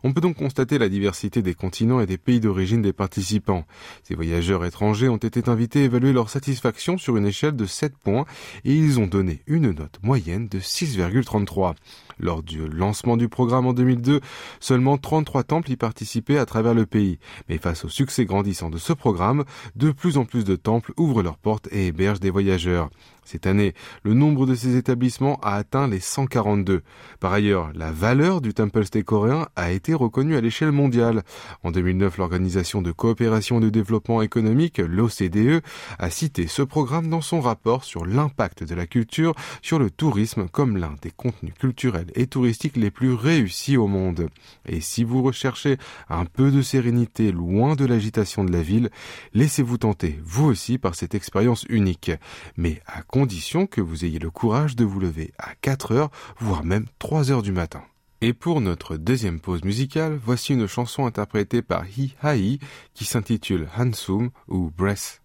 On 0.03 0.13
peut 0.13 0.21
donc 0.21 0.37
constater 0.37 0.79
la 0.79 0.89
diversité 0.89 1.43
des 1.43 1.55
continents 1.55 2.01
et 2.01 2.07
des 2.07 2.19
pays 2.19 2.41
d'origine 2.41 2.83
des 2.83 2.93
participants. 2.93 3.65
Ces 4.03 4.15
voyageurs 4.15 4.65
étrangers 4.65 5.09
ont 5.09 5.17
été 5.17 5.49
invités 5.49 5.81
à 5.81 5.85
évaluer 5.85 6.13
leur 6.13 6.31
satisfaction 6.31 6.97
sur 6.99 7.17
une 7.17 7.27
échelle 7.27 7.57
de 7.57 7.67
7 7.67 7.97
points 7.97 8.25
et 8.65 8.75
ils 8.75 8.99
ont 8.99 9.07
donné 9.07 9.43
une 9.47 9.71
note 9.73 9.99
moyenne 10.03 10.49
de 10.49 10.59
6,33. 10.59 11.75
Lors 12.19 12.43
du 12.43 12.69
lancement 12.69 13.17
du 13.17 13.29
programme 13.29 13.67
en 13.67 13.73
2002, 13.73 14.21
seulement 14.61 14.99
33 14.99 15.43
temples 15.43 15.71
y 15.71 15.77
participaient 15.77 16.39
à 16.39 16.45
travers 16.45 16.75
le 16.75 16.85
pays. 16.85 17.19
Mais 17.49 17.59
face 17.59 17.85
au 17.85 17.89
succès 17.89 18.27
grandissant 18.27 18.69
de 18.69 18.79
ce 18.79 18.93
programme, 18.93 19.45
de 19.77 19.91
plus 19.91 20.19
en 20.19 20.25
plus 20.25 20.45
de 20.45 20.57
temples 20.57 20.93
ouvrent 20.99 21.23
leurs 21.23 21.39
portes 21.39 21.69
et 21.73 21.87
hébergent 21.87 22.21
des 22.21 22.31
voyageurs. 22.31 22.91
Cette 23.25 23.47
année, 23.47 23.75
le 24.03 24.13
nombre 24.13 24.45
de 24.45 24.55
ces 24.55 24.77
établissements 24.77 25.39
a 25.43 25.55
atteint 25.55 25.87
les 25.87 26.01
142. 26.01 26.83
Par 27.21 27.33
ailleurs, 27.33 27.71
la 27.75 27.93
valeur 27.93 28.41
du 28.41 28.53
Temple 28.55 28.85
Stay 28.85 29.05
coréen 29.05 29.47
a 29.57 29.71
été 29.71 29.90
reconnue 29.95 30.37
à 30.37 30.41
l'échelle 30.41 30.73
mondiale. 30.73 31.23
En 31.63 31.71
2009, 31.71 32.19
l'Organisation 32.19 32.83
de 32.83 32.93
coopération 32.93 33.59
et 33.59 33.63
de 33.63 33.71
développement 33.71 34.23
économique, 34.23 34.79
l'OCDE, 34.79 35.63
a 35.99 36.11
cité 36.11 36.47
ce 36.47 36.63
programme 36.63 37.09
dans 37.09 37.21
son 37.21 37.41
rapport 37.41 37.85
sur 37.85 38.07
l'impact 38.07 38.65
de 38.65 38.75
la 38.75 38.87
culture 38.87 39.35
sur 39.63 39.79
le 39.79 39.91
tourisme 39.91 40.49
comme 40.49 40.77
l'un 40.77 40.95
des 41.03 41.11
contenus 41.11 41.55
culturels 41.59 42.11
et 42.15 42.27
touristiques 42.27 42.77
les 42.77 42.91
plus 42.91 43.13
réussis 43.13 43.77
au 43.77 43.87
monde. 43.87 44.29
Et 44.67 44.81
si 44.81 45.05
vous 45.05 45.23
recherchez 45.23 45.77
un 46.09 46.25
peu 46.25 46.51
de 46.51 46.63
sérénité 46.63 47.33
loin 47.33 47.77
de 47.77 47.85
l'agitation 47.85 48.45
de 48.45 48.53
la 48.53 48.63
ville, 48.63 48.91
laissez-vous 49.35 49.79
tenter, 49.79 50.19
vous 50.25 50.47
aussi, 50.47 50.79
par 50.79 50.95
cette 50.95 51.15
expérience 51.15 51.65
unique. 51.69 52.13
Mais 52.57 52.81
à 52.87 53.03
condition 53.03 53.67
que 53.67 53.81
vous 53.81 54.05
ayez 54.05 54.19
le 54.19 54.31
courage 54.31 54.77
de 54.77 54.85
vous 54.85 55.01
lever 55.01 55.33
à 55.39 55.55
4 55.61 55.93
heures, 55.93 56.11
voire 56.39 56.65
même 56.65 56.87
3 56.99 57.31
heures 57.31 57.43
du 57.43 57.53
matin. 57.53 57.83
Et 58.23 58.35
pour 58.35 58.61
notre 58.61 58.99
deuxième 58.99 59.41
pause 59.41 59.65
musicale, 59.65 60.21
voici 60.23 60.53
une 60.53 60.67
chanson 60.67 61.07
interprétée 61.07 61.63
par 61.63 61.87
Hi 61.97 62.15
Hai 62.23 62.59
qui 62.93 63.07
s'intitule 63.07 63.67
Hansum 63.79 64.31
ou 64.47 64.71
Breath. 64.77 65.20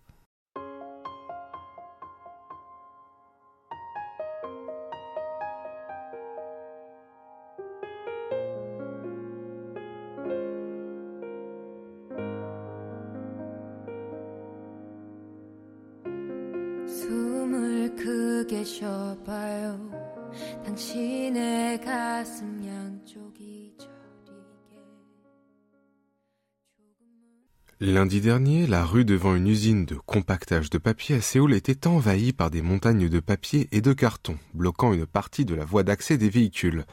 La 28.26 28.84
rue 28.84 29.06
devant 29.06 29.36
une 29.36 29.48
usine 29.48 29.86
de 29.86 29.94
compactage 29.94 30.72
de 30.72 30.80
papier 30.80 31.18
à 31.18 31.22
Séoul 31.22 31.54
était 31.54 31.86
envahie 31.86 32.34
par 32.34 32.50
des 32.50 32.64
montagnes 32.64 33.08
de 33.08 33.20
papier 33.20 33.68
et 33.72 33.82
de 33.82 33.94
carton, 33.94 34.36
bloquant 34.56 34.94
une 34.94 35.06
partie 35.06 35.46
de 35.46 35.54
la 35.54 35.64
voie 35.64 35.84
d'accès 35.84 36.18
des 36.18 36.30
véhicules. 36.30 36.86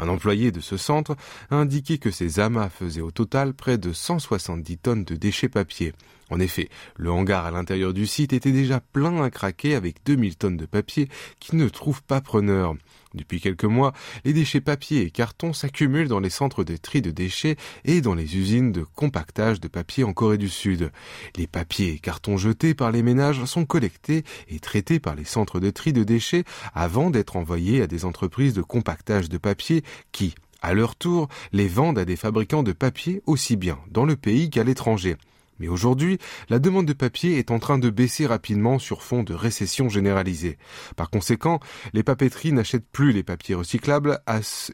Un 0.00 0.08
employé 0.08 0.50
de 0.50 0.60
ce 0.60 0.78
centre 0.78 1.14
a 1.50 1.56
indiqué 1.56 1.98
que 1.98 2.10
ces 2.10 2.40
amas 2.40 2.70
faisaient 2.70 3.02
au 3.02 3.10
total 3.10 3.52
près 3.52 3.76
de 3.76 3.92
170 3.92 4.78
tonnes 4.78 5.04
de 5.04 5.14
déchets 5.14 5.50
papier. 5.50 5.92
En 6.30 6.40
effet, 6.40 6.70
le 6.96 7.10
hangar 7.10 7.44
à 7.44 7.50
l'intérieur 7.50 7.92
du 7.92 8.06
site 8.06 8.32
était 8.32 8.50
déjà 8.50 8.80
plein 8.80 9.22
à 9.22 9.30
craquer 9.30 9.74
avec 9.74 9.96
2000 10.06 10.36
tonnes 10.36 10.56
de 10.56 10.64
papier 10.64 11.10
qui 11.38 11.54
ne 11.56 11.68
trouvent 11.68 12.02
pas 12.02 12.22
preneur. 12.22 12.76
Depuis 13.12 13.40
quelques 13.40 13.64
mois, 13.64 13.92
les 14.24 14.32
déchets 14.32 14.60
papier 14.60 15.02
et 15.02 15.10
carton 15.10 15.52
s'accumulent 15.52 16.06
dans 16.06 16.20
les 16.20 16.30
centres 16.30 16.62
de 16.62 16.76
tri 16.76 17.02
de 17.02 17.10
déchets 17.10 17.56
et 17.84 18.00
dans 18.00 18.14
les 18.14 18.36
usines 18.36 18.70
de 18.70 18.84
compactage 18.94 19.58
de 19.58 19.66
papier 19.66 20.04
en 20.04 20.12
Corée 20.12 20.38
du 20.38 20.48
Sud. 20.48 20.92
Les 21.36 21.48
papiers 21.48 21.94
et 21.94 21.98
cartons 21.98 22.36
jetés 22.36 22.72
par 22.72 22.92
les 22.92 23.02
ménages 23.02 23.44
sont 23.46 23.64
collectés 23.64 24.22
et 24.48 24.60
traités 24.60 25.00
par 25.00 25.16
les 25.16 25.24
centres 25.24 25.58
de 25.58 25.70
tri 25.70 25.92
de 25.92 26.04
déchets 26.04 26.44
avant 26.72 27.10
d'être 27.10 27.34
envoyés 27.34 27.82
à 27.82 27.88
des 27.88 28.04
entreprises 28.04 28.54
de 28.54 28.62
compactage 28.62 29.28
de 29.28 29.38
papier 29.38 29.82
qui, 30.12 30.34
à 30.62 30.74
leur 30.74 30.96
tour, 30.96 31.28
les 31.52 31.68
vendent 31.68 31.98
à 31.98 32.04
des 32.04 32.16
fabricants 32.16 32.62
de 32.62 32.72
papier 32.72 33.22
aussi 33.26 33.56
bien 33.56 33.78
dans 33.90 34.04
le 34.04 34.16
pays 34.16 34.50
qu'à 34.50 34.64
l'étranger. 34.64 35.16
Mais 35.58 35.68
aujourd'hui, 35.68 36.18
la 36.48 36.58
demande 36.58 36.86
de 36.86 36.94
papier 36.94 37.38
est 37.38 37.50
en 37.50 37.58
train 37.58 37.78
de 37.78 37.90
baisser 37.90 38.26
rapidement 38.26 38.78
sur 38.78 39.02
fond 39.02 39.22
de 39.22 39.34
récession 39.34 39.90
généralisée. 39.90 40.56
Par 40.96 41.10
conséquent, 41.10 41.60
les 41.92 42.02
papeteries 42.02 42.52
n'achètent 42.52 42.88
plus 42.90 43.12
les 43.12 43.22
papiers 43.22 43.54
recyclables 43.54 44.20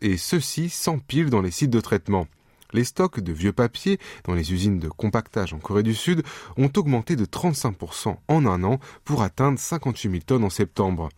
et 0.00 0.16
ceux-ci 0.16 0.70
s'empilent 0.70 1.30
dans 1.30 1.42
les 1.42 1.50
sites 1.50 1.70
de 1.70 1.80
traitement. 1.80 2.28
Les 2.72 2.84
stocks 2.84 3.20
de 3.20 3.32
vieux 3.32 3.52
papiers 3.52 3.98
dans 4.24 4.34
les 4.34 4.52
usines 4.52 4.78
de 4.78 4.88
compactage 4.88 5.52
en 5.52 5.58
Corée 5.58 5.82
du 5.82 5.94
Sud 5.94 6.22
ont 6.56 6.70
augmenté 6.76 7.16
de 7.16 7.24
35% 7.24 8.16
en 8.28 8.46
un 8.46 8.64
an 8.64 8.78
pour 9.04 9.22
atteindre 9.22 9.58
58 9.58 10.10
000 10.10 10.22
tonnes 10.24 10.44
en 10.44 10.50
septembre. 10.50 11.08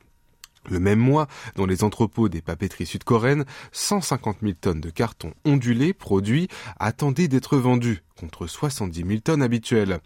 Le 0.70 0.80
même 0.80 0.98
mois, 0.98 1.26
dans 1.56 1.66
les 1.66 1.84
entrepôts 1.84 2.28
des 2.28 2.42
papeteries 2.42 2.86
sud-coréennes, 2.86 3.44
150 3.72 4.38
000 4.42 4.54
tonnes 4.60 4.80
de 4.80 4.90
carton 4.90 5.32
ondulé 5.44 5.92
produits 5.92 6.48
attendaient 6.78 7.28
d'être 7.28 7.56
vendus, 7.56 8.02
contre 8.18 8.46
70 8.46 9.04
000 9.06 9.20
tonnes 9.20 9.42
habituelles. 9.42 10.00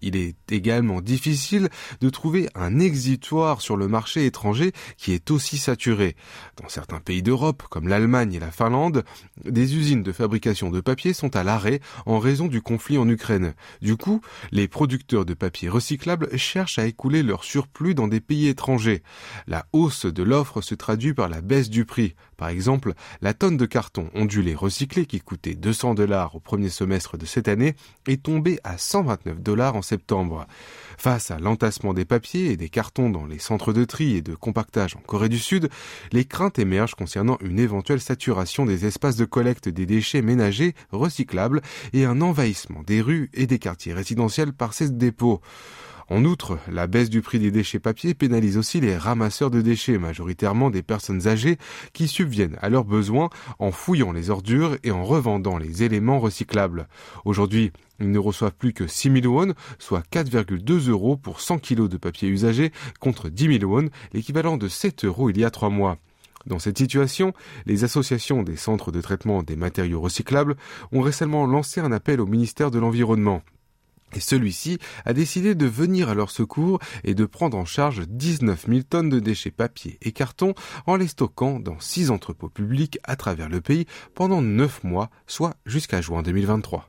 Il 0.00 0.16
est 0.16 0.36
également 0.50 1.00
difficile 1.00 1.68
de 2.00 2.10
trouver 2.10 2.48
un 2.54 2.78
exitoire 2.78 3.60
sur 3.60 3.76
le 3.76 3.88
marché 3.88 4.26
étranger 4.26 4.72
qui 4.96 5.12
est 5.12 5.30
aussi 5.30 5.58
saturé. 5.58 6.16
Dans 6.60 6.68
certains 6.68 7.00
pays 7.00 7.22
d'Europe, 7.22 7.64
comme 7.70 7.88
l'Allemagne 7.88 8.34
et 8.34 8.40
la 8.40 8.50
Finlande, 8.50 9.04
des 9.44 9.76
usines 9.76 10.02
de 10.02 10.12
fabrication 10.12 10.70
de 10.70 10.80
papier 10.80 11.12
sont 11.12 11.36
à 11.36 11.44
l'arrêt 11.44 11.80
en 12.06 12.18
raison 12.18 12.46
du 12.46 12.62
conflit 12.62 12.98
en 12.98 13.08
Ukraine. 13.08 13.54
Du 13.82 13.96
coup, 13.96 14.20
les 14.52 14.68
producteurs 14.68 15.24
de 15.24 15.34
papier 15.34 15.68
recyclable 15.68 16.36
cherchent 16.36 16.78
à 16.78 16.86
écouler 16.86 17.22
leur 17.22 17.44
surplus 17.44 17.94
dans 17.94 18.08
des 18.08 18.20
pays 18.20 18.48
étrangers. 18.48 19.02
La 19.46 19.66
hausse 19.72 20.06
de 20.06 20.22
l'offre 20.22 20.60
se 20.60 20.74
traduit 20.74 21.14
par 21.14 21.28
la 21.28 21.40
baisse 21.40 21.70
du 21.70 21.84
prix. 21.84 22.14
Par 22.36 22.48
exemple, 22.48 22.94
la 23.20 23.34
tonne 23.34 23.56
de 23.56 23.66
carton 23.66 24.10
ondulé 24.14 24.54
recyclé 24.54 25.06
qui 25.06 25.20
coûtait 25.20 25.54
200 25.54 25.94
dollars 25.94 26.36
au 26.36 26.40
premier 26.40 26.68
semestre 26.68 27.18
de 27.18 27.26
cette 27.26 27.48
année 27.48 27.74
est 28.06 28.22
tombée 28.22 28.60
à 28.62 28.78
129 28.78 29.40
dollars 29.40 29.74
en 29.74 29.82
septembre. 29.88 30.46
Face 30.96 31.30
à 31.30 31.38
l'entassement 31.38 31.94
des 31.94 32.04
papiers 32.04 32.50
et 32.50 32.56
des 32.56 32.68
cartons 32.68 33.10
dans 33.10 33.26
les 33.26 33.38
centres 33.38 33.72
de 33.72 33.84
tri 33.84 34.16
et 34.16 34.22
de 34.22 34.34
compactage 34.34 34.96
en 34.96 35.00
Corée 35.00 35.28
du 35.28 35.38
Sud, 35.38 35.68
les 36.12 36.24
craintes 36.24 36.58
émergent 36.58 36.94
concernant 36.94 37.38
une 37.40 37.58
éventuelle 37.58 38.00
saturation 38.00 38.66
des 38.66 38.86
espaces 38.86 39.16
de 39.16 39.24
collecte 39.24 39.68
des 39.68 39.86
déchets 39.86 40.22
ménagers 40.22 40.74
recyclables 40.92 41.62
et 41.92 42.04
un 42.04 42.20
envahissement 42.20 42.82
des 42.82 43.00
rues 43.00 43.30
et 43.34 43.46
des 43.46 43.58
quartiers 43.58 43.94
résidentiels 43.94 44.52
par 44.52 44.74
ces 44.74 44.90
dépôts. 44.90 45.40
En 46.10 46.24
outre, 46.24 46.58
la 46.72 46.86
baisse 46.86 47.10
du 47.10 47.20
prix 47.20 47.38
des 47.38 47.50
déchets 47.50 47.80
papier 47.80 48.14
pénalise 48.14 48.56
aussi 48.56 48.80
les 48.80 48.96
ramasseurs 48.96 49.50
de 49.50 49.60
déchets, 49.60 49.98
majoritairement 49.98 50.70
des 50.70 50.82
personnes 50.82 51.28
âgées, 51.28 51.58
qui 51.92 52.08
subviennent 52.08 52.56
à 52.62 52.70
leurs 52.70 52.86
besoins 52.86 53.28
en 53.58 53.72
fouillant 53.72 54.12
les 54.12 54.30
ordures 54.30 54.78
et 54.84 54.90
en 54.90 55.04
revendant 55.04 55.58
les 55.58 55.82
éléments 55.82 56.18
recyclables. 56.18 56.88
Aujourd'hui, 57.26 57.72
ils 58.00 58.10
ne 58.10 58.18
reçoivent 58.18 58.54
plus 58.54 58.72
que 58.72 58.86
6 58.86 59.22
000 59.22 59.34
won, 59.34 59.54
soit 59.78 60.02
4,2 60.12 60.88
euros 60.88 61.16
pour 61.16 61.40
100 61.40 61.58
kilos 61.58 61.88
de 61.88 61.96
papier 61.96 62.28
usagé, 62.28 62.72
contre 63.00 63.28
10 63.28 63.58
000 63.60 63.72
won, 63.72 63.88
l'équivalent 64.12 64.56
de 64.56 64.68
7 64.68 65.04
euros 65.04 65.30
il 65.30 65.38
y 65.38 65.44
a 65.44 65.50
trois 65.50 65.70
mois. 65.70 65.98
Dans 66.46 66.58
cette 66.58 66.78
situation, 66.78 67.34
les 67.66 67.84
associations 67.84 68.42
des 68.42 68.56
centres 68.56 68.92
de 68.92 69.00
traitement 69.00 69.42
des 69.42 69.56
matériaux 69.56 70.00
recyclables 70.00 70.56
ont 70.92 71.02
récemment 71.02 71.46
lancé 71.46 71.80
un 71.80 71.92
appel 71.92 72.20
au 72.20 72.26
ministère 72.26 72.70
de 72.70 72.78
l'Environnement. 72.78 73.42
Et 74.14 74.20
celui-ci 74.20 74.78
a 75.04 75.12
décidé 75.12 75.54
de 75.54 75.66
venir 75.66 76.08
à 76.08 76.14
leur 76.14 76.30
secours 76.30 76.78
et 77.04 77.14
de 77.14 77.26
prendre 77.26 77.58
en 77.58 77.66
charge 77.66 78.06
19 78.08 78.66
000 78.66 78.80
tonnes 78.88 79.10
de 79.10 79.20
déchets 79.20 79.50
papier 79.50 79.98
et 80.00 80.12
carton 80.12 80.54
en 80.86 80.96
les 80.96 81.08
stockant 81.08 81.60
dans 81.60 81.78
six 81.80 82.10
entrepôts 82.10 82.48
publics 82.48 82.98
à 83.04 83.16
travers 83.16 83.50
le 83.50 83.60
pays 83.60 83.86
pendant 84.14 84.40
neuf 84.40 84.82
mois, 84.82 85.10
soit 85.26 85.54
jusqu'à 85.66 86.00
juin 86.00 86.22
2023. 86.22 86.88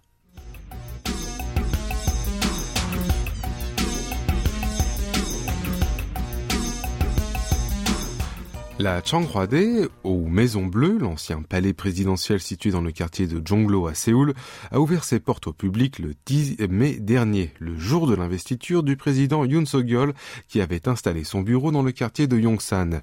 La 8.82 9.02
Changhwa-dae, 9.02 9.90
ou 10.06 10.30
Maison 10.30 10.66
Bleue, 10.66 10.98
l'ancien 11.00 11.42
palais 11.42 11.74
présidentiel 11.74 12.40
situé 12.40 12.72
dans 12.72 12.80
le 12.80 12.94
quartier 12.94 13.28
de 13.28 13.46
Jonglo 13.46 13.88
à 13.88 13.94
Séoul, 13.94 14.34
a 14.72 14.80
ouvert 14.80 15.04
ses 15.04 15.20
portes 15.20 15.48
au 15.48 15.54
public 15.54 16.00
le 16.00 16.14
10 16.26 16.56
mai 16.70 16.94
dernier, 16.94 17.52
le 17.60 17.78
jour 17.78 18.08
de 18.08 18.16
l'investiture 18.16 18.82
du 18.84 18.96
président 18.96 19.44
Yoon 19.44 19.66
Suk-yeol, 19.66 20.14
qui 20.48 20.62
avait 20.62 20.88
installé 20.88 21.26
son 21.26 21.42
bureau 21.42 21.74
dans 21.74 21.84
le 21.84 21.92
quartier 21.92 22.28
de 22.28 22.40
Yongsan. 22.40 23.02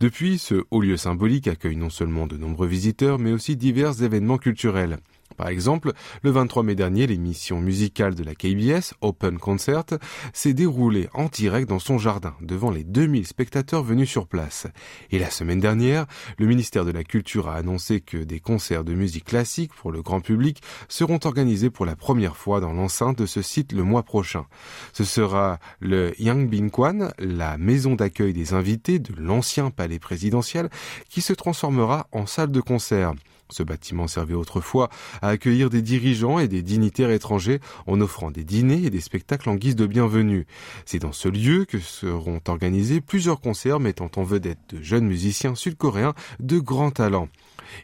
Depuis, 0.00 0.38
ce 0.38 0.64
haut 0.72 0.80
lieu 0.80 0.96
symbolique 0.96 1.46
accueille 1.46 1.76
non 1.76 1.90
seulement 1.90 2.26
de 2.26 2.36
nombreux 2.36 2.66
visiteurs, 2.66 3.20
mais 3.20 3.30
aussi 3.30 3.56
divers 3.56 4.02
événements 4.02 4.38
culturels. 4.38 4.98
Par 5.36 5.48
exemple, 5.48 5.92
le 6.22 6.30
23 6.30 6.62
mai 6.62 6.74
dernier, 6.74 7.06
l'émission 7.06 7.60
musicale 7.60 8.14
de 8.14 8.24
la 8.24 8.34
KBS, 8.34 8.94
Open 9.00 9.38
Concert, 9.38 9.84
s'est 10.32 10.54
déroulée 10.54 11.08
en 11.14 11.26
direct 11.26 11.68
dans 11.68 11.78
son 11.78 11.98
jardin, 11.98 12.34
devant 12.40 12.70
les 12.70 12.84
2000 12.84 13.26
spectateurs 13.26 13.82
venus 13.82 14.08
sur 14.08 14.26
place. 14.26 14.66
Et 15.10 15.18
la 15.18 15.30
semaine 15.30 15.60
dernière, 15.60 16.06
le 16.38 16.46
ministère 16.46 16.84
de 16.84 16.90
la 16.90 17.04
Culture 17.04 17.48
a 17.48 17.54
annoncé 17.54 18.00
que 18.00 18.18
des 18.18 18.40
concerts 18.40 18.84
de 18.84 18.94
musique 18.94 19.24
classique 19.24 19.72
pour 19.74 19.92
le 19.92 20.02
grand 20.02 20.20
public 20.20 20.62
seront 20.88 21.20
organisés 21.24 21.70
pour 21.70 21.86
la 21.86 21.96
première 21.96 22.36
fois 22.36 22.60
dans 22.60 22.72
l'enceinte 22.72 23.18
de 23.18 23.26
ce 23.26 23.42
site 23.42 23.72
le 23.72 23.82
mois 23.82 24.02
prochain. 24.02 24.46
Ce 24.92 25.04
sera 25.04 25.58
le 25.80 26.12
Yangbin 26.20 26.68
Kwan, 26.68 27.12
la 27.18 27.58
maison 27.58 27.94
d'accueil 27.94 28.32
des 28.32 28.54
invités 28.54 28.98
de 28.98 29.14
l'ancien 29.20 29.70
palais 29.70 29.98
présidentiel, 29.98 30.68
qui 31.08 31.20
se 31.20 31.32
transformera 31.32 32.08
en 32.12 32.26
salle 32.26 32.50
de 32.50 32.60
concert. 32.60 33.14
Ce 33.52 33.62
bâtiment 33.62 34.08
servait 34.08 34.34
autrefois 34.34 34.88
à 35.20 35.28
accueillir 35.28 35.70
des 35.70 35.82
dirigeants 35.82 36.38
et 36.38 36.48
des 36.48 36.62
dignitaires 36.62 37.10
étrangers 37.10 37.60
en 37.86 38.00
offrant 38.00 38.30
des 38.30 38.44
dîners 38.44 38.84
et 38.84 38.90
des 38.90 39.00
spectacles 39.00 39.50
en 39.50 39.54
guise 39.54 39.76
de 39.76 39.86
bienvenue. 39.86 40.46
C'est 40.86 40.98
dans 40.98 41.12
ce 41.12 41.28
lieu 41.28 41.64
que 41.64 41.78
seront 41.78 42.40
organisés 42.48 43.00
plusieurs 43.00 43.40
concerts 43.40 43.80
mettant 43.80 44.10
en 44.16 44.22
vedette 44.22 44.58
de 44.70 44.82
jeunes 44.82 45.06
musiciens 45.06 45.54
sud-coréens 45.54 46.14
de 46.40 46.58
grand 46.58 46.90
talent. 46.90 47.28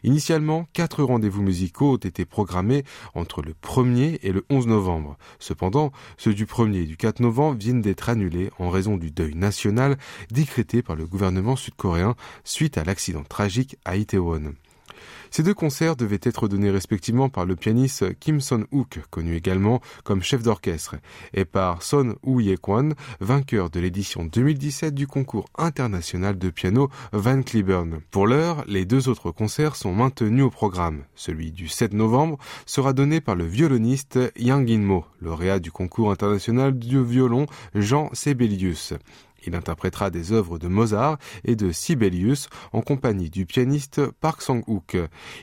Initialement, 0.03 0.67
quatre 0.73 1.03
rendez-vous 1.03 1.41
musicaux 1.41 1.93
ont 1.93 1.97
été 1.97 2.25
programmés 2.25 2.83
entre 3.15 3.41
le 3.41 3.53
1er 3.53 4.19
et 4.21 4.31
le 4.31 4.45
11 4.49 4.67
novembre. 4.67 5.17
Cependant, 5.39 5.91
ceux 6.17 6.33
du 6.33 6.45
1er 6.45 6.83
et 6.83 6.85
du 6.85 6.97
4 6.97 7.19
novembre 7.19 7.57
viennent 7.59 7.81
d'être 7.81 8.09
annulés 8.09 8.51
en 8.59 8.69
raison 8.69 8.97
du 8.97 9.11
deuil 9.11 9.35
national 9.35 9.97
décrété 10.31 10.81
par 10.81 10.95
le 10.95 11.05
gouvernement 11.05 11.55
sud-coréen 11.55 12.15
suite 12.43 12.77
à 12.77 12.83
l'accident 12.83 13.23
tragique 13.23 13.77
à 13.85 13.97
Itaewon. 13.97 14.53
Ces 15.31 15.43
deux 15.43 15.53
concerts 15.53 15.95
devaient 15.95 16.19
être 16.23 16.47
donnés 16.47 16.71
respectivement 16.71 17.29
par 17.29 17.45
le 17.45 17.55
pianiste 17.55 18.17
Kim 18.19 18.41
Son-wook, 18.41 19.01
connu 19.09 19.35
également 19.35 19.81
comme 20.03 20.23
chef 20.23 20.41
d'orchestre, 20.41 20.95
et 21.33 21.45
par 21.45 21.83
Son 21.83 22.15
Woo-ye-kwan, 22.23 22.95
vainqueur 23.19 23.69
de 23.69 23.79
l'édition 23.79 24.25
2017 24.25 24.93
du 24.93 25.07
concours 25.07 25.45
international 25.57 26.37
de 26.37 26.49
piano 26.49 26.89
Van 27.11 27.41
Cliburn. 27.41 27.99
Pour 28.11 28.27
l'heure, 28.27 28.63
les 28.67 28.85
deux 28.85 29.07
autres 29.07 29.31
concerts 29.31 29.75
sont 29.75 29.93
maintenus 29.93 30.43
au 30.43 30.49
programme. 30.49 31.03
Celui 31.15 31.51
du 31.51 31.67
7 31.67 31.93
novembre 31.93 32.37
sera 32.65 32.93
donné 32.93 33.21
par 33.21 33.35
le 33.35 33.45
violoniste 33.45 34.19
Yang 34.37 34.71
In-mo, 34.71 35.05
lauréat 35.21 35.59
du 35.59 35.71
concours 35.71 36.11
international 36.11 36.77
du 36.77 37.03
violon 37.03 37.45
Jean 37.75 38.09
Sebelius. 38.13 38.93
Il 39.45 39.55
interprétera 39.55 40.09
des 40.09 40.31
œuvres 40.31 40.59
de 40.59 40.67
Mozart 40.67 41.17
et 41.43 41.55
de 41.55 41.71
Sibelius 41.71 42.49
en 42.73 42.81
compagnie 42.81 43.29
du 43.29 43.45
pianiste 43.45 44.01
Park 44.19 44.41
Sang-wook. 44.41 44.97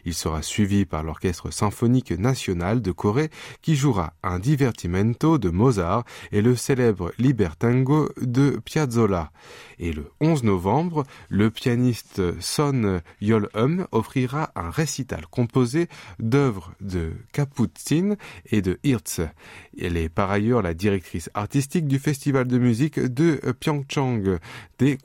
Il 0.04 0.14
sera 0.14 0.42
suivi 0.42 0.84
par 0.84 1.02
l'Orchestre 1.02 1.50
symphonique 1.50 2.12
national 2.12 2.82
de 2.82 2.92
Corée 2.92 3.30
qui 3.62 3.76
jouera 3.76 4.14
un 4.22 4.38
divertimento 4.38 5.38
de 5.38 5.50
Mozart 5.50 6.04
et 6.32 6.42
le 6.42 6.56
célèbre 6.56 7.12
Libertango 7.18 8.08
de 8.20 8.60
Piazzolla. 8.64 9.30
Et 9.78 9.92
le 9.92 10.10
11 10.20 10.44
novembre, 10.44 11.04
le 11.28 11.50
pianiste 11.50 12.22
Son 12.40 13.00
Yol-hum 13.20 13.86
offrira 13.92 14.50
un 14.54 14.70
récital 14.70 15.26
composé 15.30 15.88
d'œuvres 16.18 16.72
de 16.80 17.12
Kaputsin 17.32 18.16
et 18.50 18.62
de 18.62 18.78
Hirtz. 18.82 19.20
Elle 19.80 19.96
est 19.96 20.08
par 20.08 20.30
ailleurs 20.30 20.62
la 20.62 20.74
directrice 20.74 21.30
artistique 21.34 21.86
du 21.86 21.98
festival 21.98 22.46
de 22.46 22.58
musique 22.58 22.98
de 22.98 23.40
Des 24.78 24.98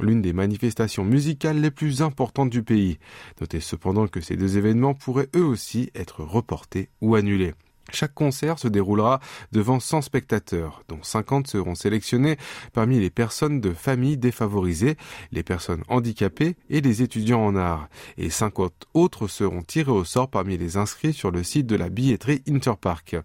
l'une 0.00 0.22
des 0.22 0.32
manifestations 0.32 1.04
musicales 1.04 1.60
les 1.60 1.70
plus 1.70 2.02
importantes 2.02 2.50
du 2.50 2.62
pays. 2.62 2.98
Notez 3.40 3.60
cependant 3.60 4.06
que 4.06 4.20
ces 4.20 4.36
deux 4.36 4.58
événements 4.58 4.94
pourraient 4.94 5.28
eux 5.36 5.44
aussi 5.44 5.90
être 5.94 6.22
reportés 6.22 6.88
ou 7.00 7.14
annulés. 7.14 7.54
Chaque 7.92 8.14
concert 8.14 8.58
se 8.58 8.68
déroulera 8.68 9.20
devant 9.52 9.80
100 9.80 10.02
spectateurs, 10.02 10.82
dont 10.88 11.02
50 11.02 11.46
seront 11.46 11.74
sélectionnés 11.74 12.36
parmi 12.72 12.98
les 12.98 13.10
personnes 13.10 13.60
de 13.60 13.72
familles 13.72 14.16
défavorisées, 14.16 14.96
les 15.32 15.42
personnes 15.42 15.82
handicapées 15.88 16.56
et 16.68 16.80
les 16.80 17.02
étudiants 17.02 17.44
en 17.44 17.56
art, 17.56 17.88
et 18.16 18.30
50 18.30 18.72
autres 18.94 19.28
seront 19.28 19.62
tirés 19.62 19.92
au 19.92 20.04
sort 20.04 20.30
parmi 20.30 20.56
les 20.56 20.76
inscrits 20.76 21.12
sur 21.12 21.30
le 21.30 21.42
site 21.42 21.66
de 21.66 21.76
la 21.76 21.88
billetterie 21.88 22.42
Interpark. 22.48 23.16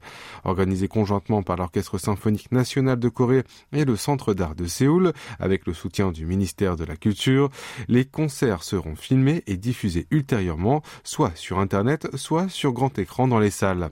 Organisé 0.43 0.87
conjointement 0.87 1.43
par 1.43 1.57
l'Orchestre 1.57 1.97
symphonique 1.97 2.51
national 2.51 2.99
de 2.99 3.09
Corée 3.09 3.43
et 3.71 3.85
le 3.85 3.95
Centre 3.95 4.33
d'art 4.33 4.55
de 4.55 4.65
Séoul, 4.65 5.13
avec 5.39 5.65
le 5.65 5.73
soutien 5.73 6.11
du 6.11 6.25
ministère 6.25 6.75
de 6.75 6.85
la 6.85 6.95
Culture, 6.95 7.49
les 7.87 8.05
concerts 8.05 8.63
seront 8.63 8.95
filmés 8.95 9.43
et 9.47 9.57
diffusés 9.57 10.07
ultérieurement, 10.11 10.81
soit 11.03 11.35
sur 11.35 11.59
Internet, 11.59 12.15
soit 12.15 12.49
sur 12.49 12.71
grand 12.71 12.97
écran 12.99 13.27
dans 13.27 13.39
les 13.39 13.51
salles. 13.51 13.91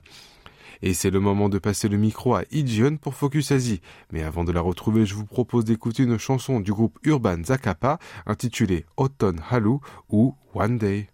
Et 0.86 0.92
c'est 0.92 1.08
le 1.08 1.18
moment 1.18 1.48
de 1.48 1.58
passer 1.58 1.88
le 1.88 1.96
micro 1.96 2.34
à 2.34 2.42
Ijion 2.52 2.98
pour 2.98 3.14
Focus 3.14 3.52
Asie. 3.52 3.80
Mais 4.12 4.22
avant 4.22 4.44
de 4.44 4.52
la 4.52 4.60
retrouver, 4.60 5.06
je 5.06 5.14
vous 5.14 5.24
propose 5.24 5.64
d'écouter 5.64 6.02
une 6.02 6.18
chanson 6.18 6.60
du 6.60 6.74
groupe 6.74 6.98
Urban 7.04 7.42
Zakapa 7.42 7.98
intitulée 8.26 8.84
Autumn 8.98 9.40
Halu 9.50 9.78
ou 10.10 10.34
One 10.52 10.76
Day. 10.76 11.08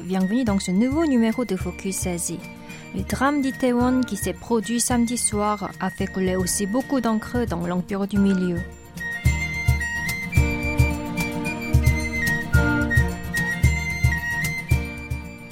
Bienvenue 0.00 0.44
dans 0.44 0.58
ce 0.58 0.70
nouveau 0.70 1.06
numéro 1.06 1.44
de 1.44 1.56
Focus 1.56 2.06
Asie. 2.06 2.40
Le 2.94 3.02
drame 3.02 3.40
d'Itaewon 3.40 4.00
qui 4.00 4.16
s'est 4.16 4.32
produit 4.32 4.80
samedi 4.80 5.16
soir 5.16 5.70
a 5.80 5.90
fait 5.90 6.06
couler 6.06 6.34
aussi 6.34 6.66
beaucoup 6.66 7.00
d'encre 7.00 7.46
dans 7.46 7.66
l'Empire 7.66 8.06
du 8.06 8.18
Milieu. 8.18 8.58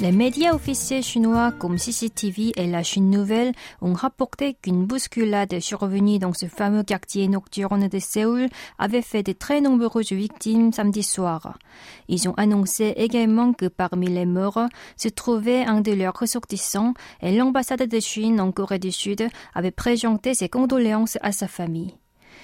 Les 0.05 0.13
médias 0.13 0.53
officiels 0.53 1.03
chinois 1.03 1.51
comme 1.51 1.79
CCTV 1.79 2.53
et 2.57 2.67
la 2.67 2.83
Chine 2.83 3.09
Nouvelle 3.09 3.55
ont 3.81 3.95
rapporté 3.95 4.53
qu'une 4.53 4.85
bousculade 4.85 5.59
survenue 5.61 6.19
dans 6.19 6.35
ce 6.35 6.45
fameux 6.45 6.83
quartier 6.83 7.27
nocturne 7.27 7.89
de 7.89 7.99
Séoul 7.99 8.49
avait 8.79 9.01
fait 9.01 9.23
de 9.23 9.33
très 9.33 9.63
nombreuses 9.63 10.13
victimes 10.13 10.75
samedi 10.75 11.03
soir. 11.03 11.57
Ils 12.09 12.29
ont 12.29 12.35
annoncé 12.35 12.93
également 12.99 13.55
que 13.55 13.65
parmi 13.65 14.09
les 14.09 14.27
morts 14.27 14.67
se 14.99 15.09
trouvait 15.09 15.65
un 15.65 15.81
de 15.81 15.93
leurs 15.93 16.19
ressortissants 16.21 16.93
et 17.23 17.35
l'ambassade 17.35 17.89
de 17.89 18.01
Chine 18.01 18.43
en 18.43 18.53
Corée 18.53 18.79
du 18.79 18.93
Sud 18.93 19.27
avait 19.55 19.71
présenté 19.71 20.35
ses 20.35 20.51
condoléances 20.51 21.17
à 21.23 21.33
sa 21.33 21.49
famille. 21.49 21.95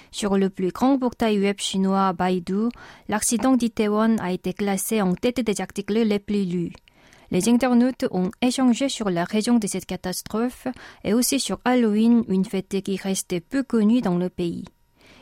Sur 0.09 0.35
le 0.35 0.49
plus 0.49 0.71
grand 0.71 0.97
portail 0.97 1.39
web 1.39 1.59
chinois 1.59 2.11
Baidu, 2.13 2.69
l'accident 3.07 3.55
d'Itaewon 3.55 4.17
a 4.17 4.31
été 4.31 4.51
classé 4.51 4.99
en 4.99 5.13
tête 5.13 5.41
des 5.41 5.61
articles 5.61 6.01
les 6.01 6.17
plus 6.17 6.45
lus. 6.45 6.73
Les 7.31 7.47
internautes 7.47 8.05
ont 8.11 8.29
échangé 8.41 8.89
sur 8.89 9.09
la 9.09 9.23
raison 9.23 9.57
de 9.57 9.65
cette 9.65 9.85
catastrophe 9.85 10.67
et 11.05 11.13
aussi 11.13 11.39
sur 11.39 11.59
Halloween, 11.63 12.25
une 12.27 12.43
fête 12.43 12.81
qui 12.81 12.97
reste 12.97 13.39
peu 13.39 13.63
connue 13.63 14.01
dans 14.01 14.17
le 14.17 14.29
pays. 14.29 14.65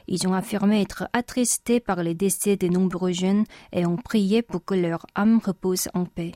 Ils 0.07 0.27
ont 0.27 0.33
affirmé 0.33 0.81
être 0.81 1.07
attristés 1.13 1.79
par 1.79 2.01
les 2.01 2.15
décès 2.15 2.57
de 2.57 2.67
nombreux 2.67 3.11
jeunes 3.11 3.45
et 3.71 3.85
ont 3.85 3.97
prié 3.97 4.41
pour 4.41 4.65
que 4.65 4.73
leur 4.73 5.05
âme 5.13 5.39
repose 5.45 5.87
en 5.93 6.05
paix. 6.05 6.31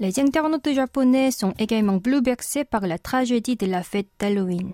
Les 0.00 0.18
internautes 0.18 0.72
japonais 0.72 1.30
sont 1.30 1.52
également 1.56 1.98
bouleversés 1.98 2.64
par 2.64 2.80
la 2.86 2.98
tragédie 2.98 3.54
de 3.54 3.66
la 3.66 3.84
fête 3.84 4.08
d'Halloween. 4.18 4.72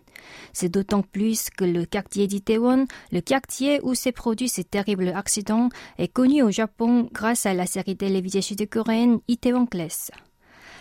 C'est 0.54 0.70
d'autant 0.70 1.02
plus 1.02 1.50
que 1.50 1.64
le 1.64 1.85
quartier 1.85 2.26
d'Itaewon, 2.26 2.87
le 3.12 3.20
quartier 3.20 3.80
où 3.83 3.94
s'est 3.94 4.12
produit 4.12 4.48
ce 4.48 4.62
terrible 4.62 5.09
accident, 5.14 5.68
est 5.98 6.09
connu 6.09 6.42
au 6.42 6.50
Japon 6.50 7.09
grâce 7.12 7.44
à 7.44 7.52
la 7.52 7.66
série 7.66 7.98
télévisée 7.98 8.40
sud-coréenne 8.40 9.20
Itaewon 9.28 9.66
Class. 9.66 10.11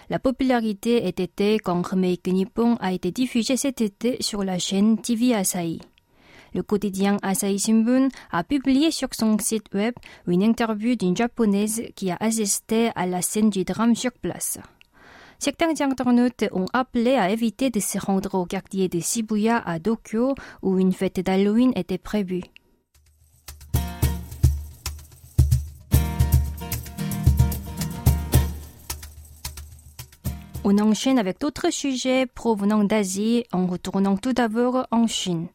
La 0.10 0.20
popularité 0.20 1.08
était 1.08 1.60
quand 1.60 1.86
Remake 1.86 2.28
Nippon 2.28 2.78
a 2.80 2.94
été 2.94 3.12
diffusé 3.12 3.58
cet 3.58 3.82
été 3.82 4.18
sur 4.22 4.44
la 4.44 4.58
chaîne 4.58 5.00
TV 5.02 5.36
Asahi. 5.36 5.82
Le 6.54 6.64
quotidien 6.64 7.18
Asahi 7.22 7.60
Shimbun 7.60 8.10
a 8.32 8.44
publié 8.44 8.92
sur 8.92 9.10
son 9.14 9.38
site 9.40 9.74
web 9.74 9.94
une 10.28 10.44
interview 10.44 10.96
d'une 10.96 11.16
japonaise 11.16 11.84
qui 11.96 12.12
a 12.12 12.18
assisté 12.20 12.92
à 12.96 13.06
la 13.06 13.22
scène 13.22 13.50
du 13.50 13.64
drame 13.64 13.96
sur 13.96 14.12
place. 14.12 14.60
Certains 15.38 15.80
internautes 15.80 16.46
ont 16.52 16.66
appelé 16.74 17.16
à 17.16 17.30
éviter 17.30 17.70
de 17.70 17.80
se 17.80 17.98
rendre 17.98 18.36
au 18.36 18.46
quartier 18.46 18.90
de 18.90 19.00
Shibuya 19.00 19.58
à 19.58 19.80
Tokyo 19.80 20.36
où 20.62 20.80
une 20.80 20.92
fête 20.92 21.22
d'Halloween 21.22 21.72
était 21.76 21.98
prévue. 21.98 22.44
On 30.66 30.78
enchaîne 30.78 31.18
avec 31.18 31.40
d'autres 31.40 31.72
sujets 31.72 32.26
provenant 32.26 32.84
d'Asie 32.84 33.46
en 33.54 33.66
retournant 33.66 34.18
tout 34.18 34.34
d'abord 34.34 34.86
en 34.92 35.08
Chine. 35.08 35.48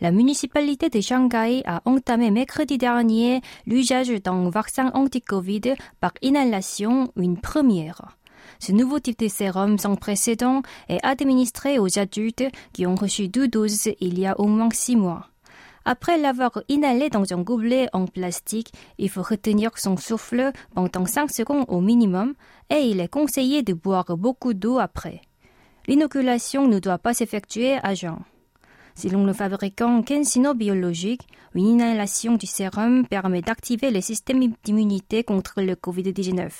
La 0.00 0.10
municipalité 0.10 0.88
de 0.88 1.00
Shanghai 1.00 1.62
a 1.66 1.82
entamé 1.84 2.30
mercredi 2.30 2.78
dernier 2.78 3.40
l'usage 3.66 4.10
d'un 4.22 4.50
vaccin 4.50 4.90
anti-Covid 4.94 5.74
par 6.00 6.12
inhalation, 6.22 7.12
une 7.16 7.40
première. 7.40 8.16
Ce 8.58 8.72
nouveau 8.72 8.98
type 8.98 9.18
de 9.18 9.28
sérum 9.28 9.78
sans 9.78 9.96
précédent 9.96 10.62
est 10.88 11.04
administré 11.04 11.78
aux 11.78 11.98
adultes 11.98 12.44
qui 12.72 12.86
ont 12.86 12.94
reçu 12.94 13.28
deux 13.28 13.48
doses 13.48 13.90
il 14.00 14.18
y 14.18 14.26
a 14.26 14.38
au 14.38 14.46
moins 14.46 14.70
six 14.72 14.96
mois. 14.96 15.28
Après 15.86 16.16
l'avoir 16.16 16.62
inhalé 16.68 17.10
dans 17.10 17.30
un 17.32 17.42
gobelet 17.42 17.88
en 17.92 18.06
plastique, 18.06 18.72
il 18.96 19.10
faut 19.10 19.22
retenir 19.22 19.76
son 19.76 19.98
souffle 19.98 20.50
pendant 20.74 21.04
5 21.04 21.30
secondes 21.30 21.66
au 21.68 21.80
minimum 21.80 22.34
et 22.70 22.80
il 22.80 23.00
est 23.00 23.08
conseillé 23.08 23.62
de 23.62 23.74
boire 23.74 24.16
beaucoup 24.16 24.54
d'eau 24.54 24.78
après. 24.78 25.20
L'inoculation 25.86 26.66
ne 26.66 26.78
doit 26.78 26.98
pas 26.98 27.12
s'effectuer 27.12 27.76
à 27.82 27.94
jeun. 27.94 28.16
Selon 28.96 29.24
le 29.24 29.32
fabricant 29.32 30.02
Kensino 30.02 30.54
Biologique, 30.54 31.26
une 31.54 31.66
inhalation 31.66 32.36
du 32.36 32.46
sérum 32.46 33.06
permet 33.06 33.42
d'activer 33.42 33.90
le 33.90 34.00
système 34.00 34.54
d'immunité 34.62 35.24
contre 35.24 35.62
le 35.62 35.74
Covid-19. 35.74 36.50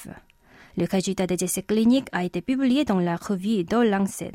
Le 0.76 0.86
résultat 0.90 1.28
des 1.28 1.44
essais 1.44 1.62
cliniques 1.62 2.08
a 2.12 2.24
été 2.24 2.42
publié 2.42 2.84
dans 2.84 2.98
la 2.98 3.16
revue 3.16 3.64
The 3.64 3.84
Lancet. 3.84 4.32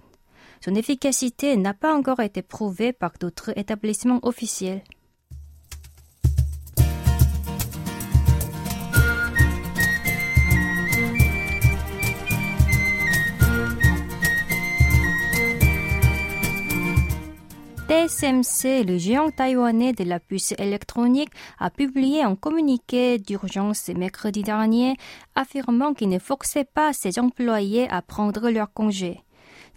Son 0.64 0.76
efficacité 0.76 1.58
n'a 1.58 1.74
pas 1.74 1.94
encore 1.94 2.22
été 2.22 2.42
prouvée 2.42 2.94
par 2.94 3.12
d'autres 3.20 3.58
établissements 3.58 4.20
officiels. 4.24 4.82
TSMC, 18.08 18.86
le 18.86 18.98
géant 18.98 19.30
taïwanais 19.30 19.92
de 19.92 20.06
la 20.06 20.22
puce 20.22 20.54
électronique, 20.58 21.32
a 21.60 21.70
publié 21.70 22.24
un 22.24 22.36
communiqué 22.36 23.18
d'urgence 23.20 23.90
mercredi 23.90 24.42
dernier 24.42 24.96
affirmant 25.36 25.94
qu'il 25.94 26.08
ne 26.08 26.18
forçait 26.18 26.64
pas 26.64 26.94
ses 26.94 27.20
employés 27.20 27.90
à 27.90 28.02
prendre 28.02 28.52
leur 28.52 28.72
congé. 28.72 29.22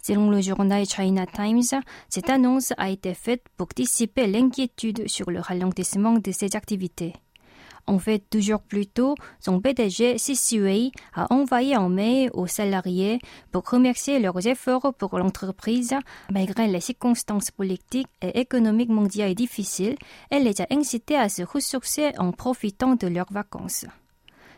Selon 0.01 0.29
le 0.29 0.39
journal 0.39 0.85
China 0.85 1.25
Times, 1.25 1.81
cette 2.07 2.29
annonce 2.29 2.71
a 2.77 2.89
été 2.89 3.13
faite 3.13 3.43
pour 3.57 3.67
dissiper 3.75 4.25
l'inquiétude 4.25 5.09
sur 5.09 5.29
le 5.29 5.41
ralentissement 5.41 6.13
de 6.13 6.31
ses 6.31 6.55
activités. 6.55 7.13
En 7.85 7.99
fait, 7.99 8.23
toujours 8.29 8.61
plus 8.61 8.87
tôt, 8.87 9.15
son 9.39 9.59
PDG 9.59 10.17
Sisui 10.17 10.91
a 11.13 11.31
envoyé 11.33 11.75
un 11.75 11.89
mail 11.89 12.29
aux 12.33 12.47
salariés 12.47 13.19
pour 13.51 13.69
remercier 13.69 14.19
leurs 14.19 14.47
efforts 14.47 14.93
pour 14.93 15.17
l'entreprise. 15.19 15.93
Malgré 16.31 16.67
les 16.67 16.79
circonstances 16.79 17.51
politiques 17.51 18.07
et 18.21 18.39
économiques 18.39 18.89
mondiales 18.89 19.35
difficiles 19.35 19.97
et 20.31 20.39
les 20.39 20.61
a 20.61 20.67
incités 20.71 21.17
à 21.17 21.27
se 21.27 21.43
ressourcer 21.43 22.11
en 22.17 22.31
profitant 22.31 22.95
de 22.95 23.07
leurs 23.07 23.31
vacances. 23.31 23.85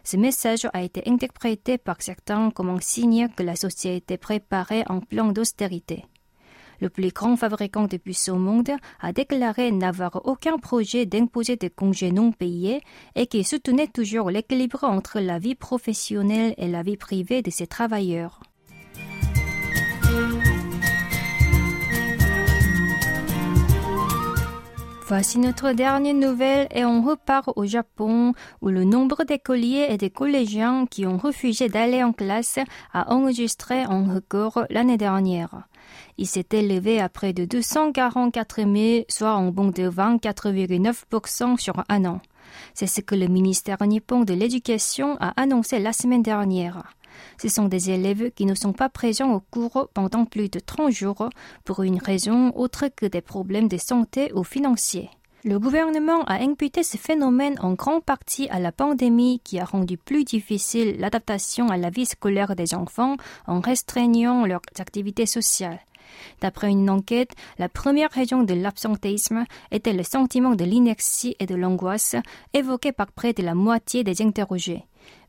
Ce 0.03 0.17
message 0.17 0.67
a 0.73 0.83
été 0.83 1.01
interprété 1.09 1.79
par 1.79 2.03
certains 2.03 2.51
comme 2.51 2.69
un 2.69 2.79
signe 2.79 3.27
que 3.35 3.41
la 3.41 3.55
société 3.55 4.17
préparait 4.17 4.83
un 4.87 4.99
plan 4.99 5.31
d'austérité 5.31 6.05
le 6.79 6.89
plus 6.89 7.11
grand 7.11 7.35
fabricant 7.35 7.87
de 7.87 7.97
puces 7.97 8.29
au 8.29 8.35
monde, 8.35 8.71
a 9.01 9.13
déclaré 9.13 9.71
n'avoir 9.71 10.21
aucun 10.25 10.57
projet 10.57 11.05
d'imposer 11.05 11.55
des 11.55 11.69
congés 11.69 12.11
non 12.11 12.31
payés 12.31 12.81
et 13.15 13.27
qui 13.27 13.43
soutenait 13.43 13.87
toujours 13.87 14.29
l'équilibre 14.29 14.83
entre 14.83 15.19
la 15.19 15.39
vie 15.39 15.55
professionnelle 15.55 16.53
et 16.57 16.67
la 16.67 16.83
vie 16.83 16.97
privée 16.97 17.41
de 17.41 17.51
ses 17.51 17.67
travailleurs. 17.67 18.41
Voici 25.07 25.37
notre 25.37 25.71
dernière 25.71 26.15
nouvelle 26.15 26.67
et 26.71 26.83
on 26.83 27.03
repart 27.03 27.51
au 27.55 27.65
Japon 27.65 28.33
où 28.63 28.69
le 28.69 28.85
nombre 28.85 29.23
d'écoliers 29.23 29.85
et 29.89 29.97
des 29.97 30.09
collégiens 30.09 30.87
qui 30.87 31.05
ont 31.05 31.19
refusé 31.19 31.69
d'aller 31.69 32.03
en 32.03 32.11
classe 32.11 32.57
a 32.91 33.13
enregistré 33.13 33.83
un 33.83 34.11
record 34.11 34.65
l'année 34.71 34.97
dernière. 34.97 35.67
Il 36.17 36.25
s'est 36.25 36.47
élevé 36.53 36.99
à 36.99 37.07
près 37.07 37.33
de 37.33 37.45
244 37.45 38.63
000, 38.63 39.05
soit 39.07 39.29
un 39.29 39.51
bond 39.51 39.69
de 39.69 39.87
24,9% 39.87 41.59
sur 41.59 41.83
un 41.87 42.05
an. 42.05 42.19
C'est 42.73 42.87
ce 42.87 43.01
que 43.01 43.13
le 43.13 43.27
ministère 43.27 43.85
nippon 43.85 44.21
de 44.21 44.33
l'Éducation 44.33 45.17
a 45.19 45.39
annoncé 45.39 45.77
la 45.77 45.93
semaine 45.93 46.23
dernière. 46.23 46.81
Ce 47.41 47.49
sont 47.49 47.65
des 47.65 47.91
élèves 47.91 48.31
qui 48.31 48.45
ne 48.45 48.55
sont 48.55 48.73
pas 48.73 48.89
présents 48.89 49.33
au 49.33 49.39
cours 49.39 49.89
pendant 49.93 50.25
plus 50.25 50.49
de 50.49 50.59
30 50.59 50.91
jours 50.91 51.29
pour 51.63 51.83
une 51.83 51.99
raison 51.99 52.51
autre 52.55 52.85
que 52.95 53.05
des 53.05 53.21
problèmes 53.21 53.67
de 53.67 53.77
santé 53.77 54.31
ou 54.33 54.43
financiers. 54.43 55.09
Le 55.43 55.59
gouvernement 55.59 56.23
a 56.23 56.41
imputé 56.41 56.81
ce 56.81 56.97
phénomène 56.97 57.55
en 57.61 57.73
grande 57.73 58.03
partie 58.03 58.49
à 58.49 58.59
la 58.59 58.71
pandémie 58.71 59.41
qui 59.43 59.59
a 59.59 59.65
rendu 59.65 59.95
plus 59.95 60.23
difficile 60.23 60.95
l'adaptation 60.99 61.69
à 61.69 61.77
la 61.77 61.91
vie 61.91 62.07
scolaire 62.07 62.55
des 62.55 62.73
enfants 62.73 63.15
en 63.45 63.59
restreignant 63.59 64.47
leurs 64.47 64.61
activités 64.79 65.27
sociales. 65.27 65.79
D'après 66.41 66.71
une 66.71 66.89
enquête, 66.89 67.33
la 67.59 67.69
première 67.69 68.09
raison 68.09 68.41
de 68.41 68.55
l'absentéisme 68.55 69.45
était 69.69 69.93
le 69.93 70.01
sentiment 70.01 70.55
de 70.55 70.65
l'inertie 70.65 71.35
et 71.39 71.45
de 71.45 71.53
l'angoisse 71.53 72.15
évoqué 72.53 72.91
par 72.91 73.11
près 73.11 73.33
de 73.33 73.43
la 73.43 73.53
moitié 73.53 74.03
des 74.03 74.23
interrogés. 74.23 74.83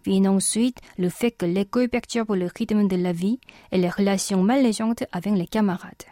Vient 0.07 0.27
ensuite 0.27 0.79
le 0.99 1.09
fait 1.09 1.33
que 1.33 1.47
l'école 1.47 1.89
perturbe 1.89 2.31
le 2.31 2.49
rythme 2.55 2.87
de 2.87 2.97
la 2.97 3.13
vie 3.13 3.41
et 3.73 3.79
les 3.79 3.91
relations 3.91 4.43
malaisantes 4.43 5.03
avec 5.11 5.35
les 5.35 5.49
camarades. 5.49 6.05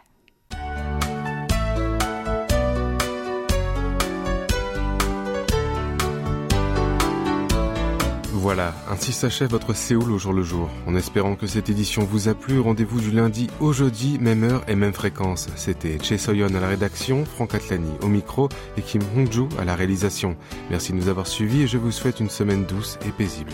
Voilà, 8.45 8.75
ainsi 8.91 9.11
s'achève 9.11 9.49
votre 9.49 9.73
Séoul 9.73 10.11
au 10.11 10.19
jour 10.19 10.31
le 10.31 10.43
jour. 10.43 10.69
En 10.85 10.95
espérant 10.95 11.35
que 11.35 11.47
cette 11.47 11.69
édition 11.69 12.03
vous 12.03 12.27
a 12.27 12.35
plu, 12.35 12.59
rendez-vous 12.59 12.99
du 12.99 13.09
lundi 13.09 13.47
au 13.59 13.73
jeudi, 13.73 14.19
même 14.19 14.43
heure 14.43 14.63
et 14.67 14.75
même 14.75 14.93
fréquence. 14.93 15.47
C'était 15.55 15.97
Che 15.97 16.17
Soyon 16.17 16.53
à 16.53 16.59
la 16.59 16.67
rédaction, 16.67 17.25
Franck 17.25 17.55
Atlani 17.55 17.89
au 18.03 18.07
micro 18.07 18.49
et 18.77 18.81
Kim 18.83 19.01
Hongju 19.15 19.47
à 19.57 19.65
la 19.65 19.73
réalisation. 19.73 20.35
Merci 20.69 20.91
de 20.91 20.97
nous 20.97 21.07
avoir 21.07 21.25
suivis 21.25 21.63
et 21.63 21.67
je 21.67 21.79
vous 21.79 21.91
souhaite 21.91 22.19
une 22.19 22.29
semaine 22.29 22.65
douce 22.65 22.99
et 23.07 23.11
paisible. 23.11 23.53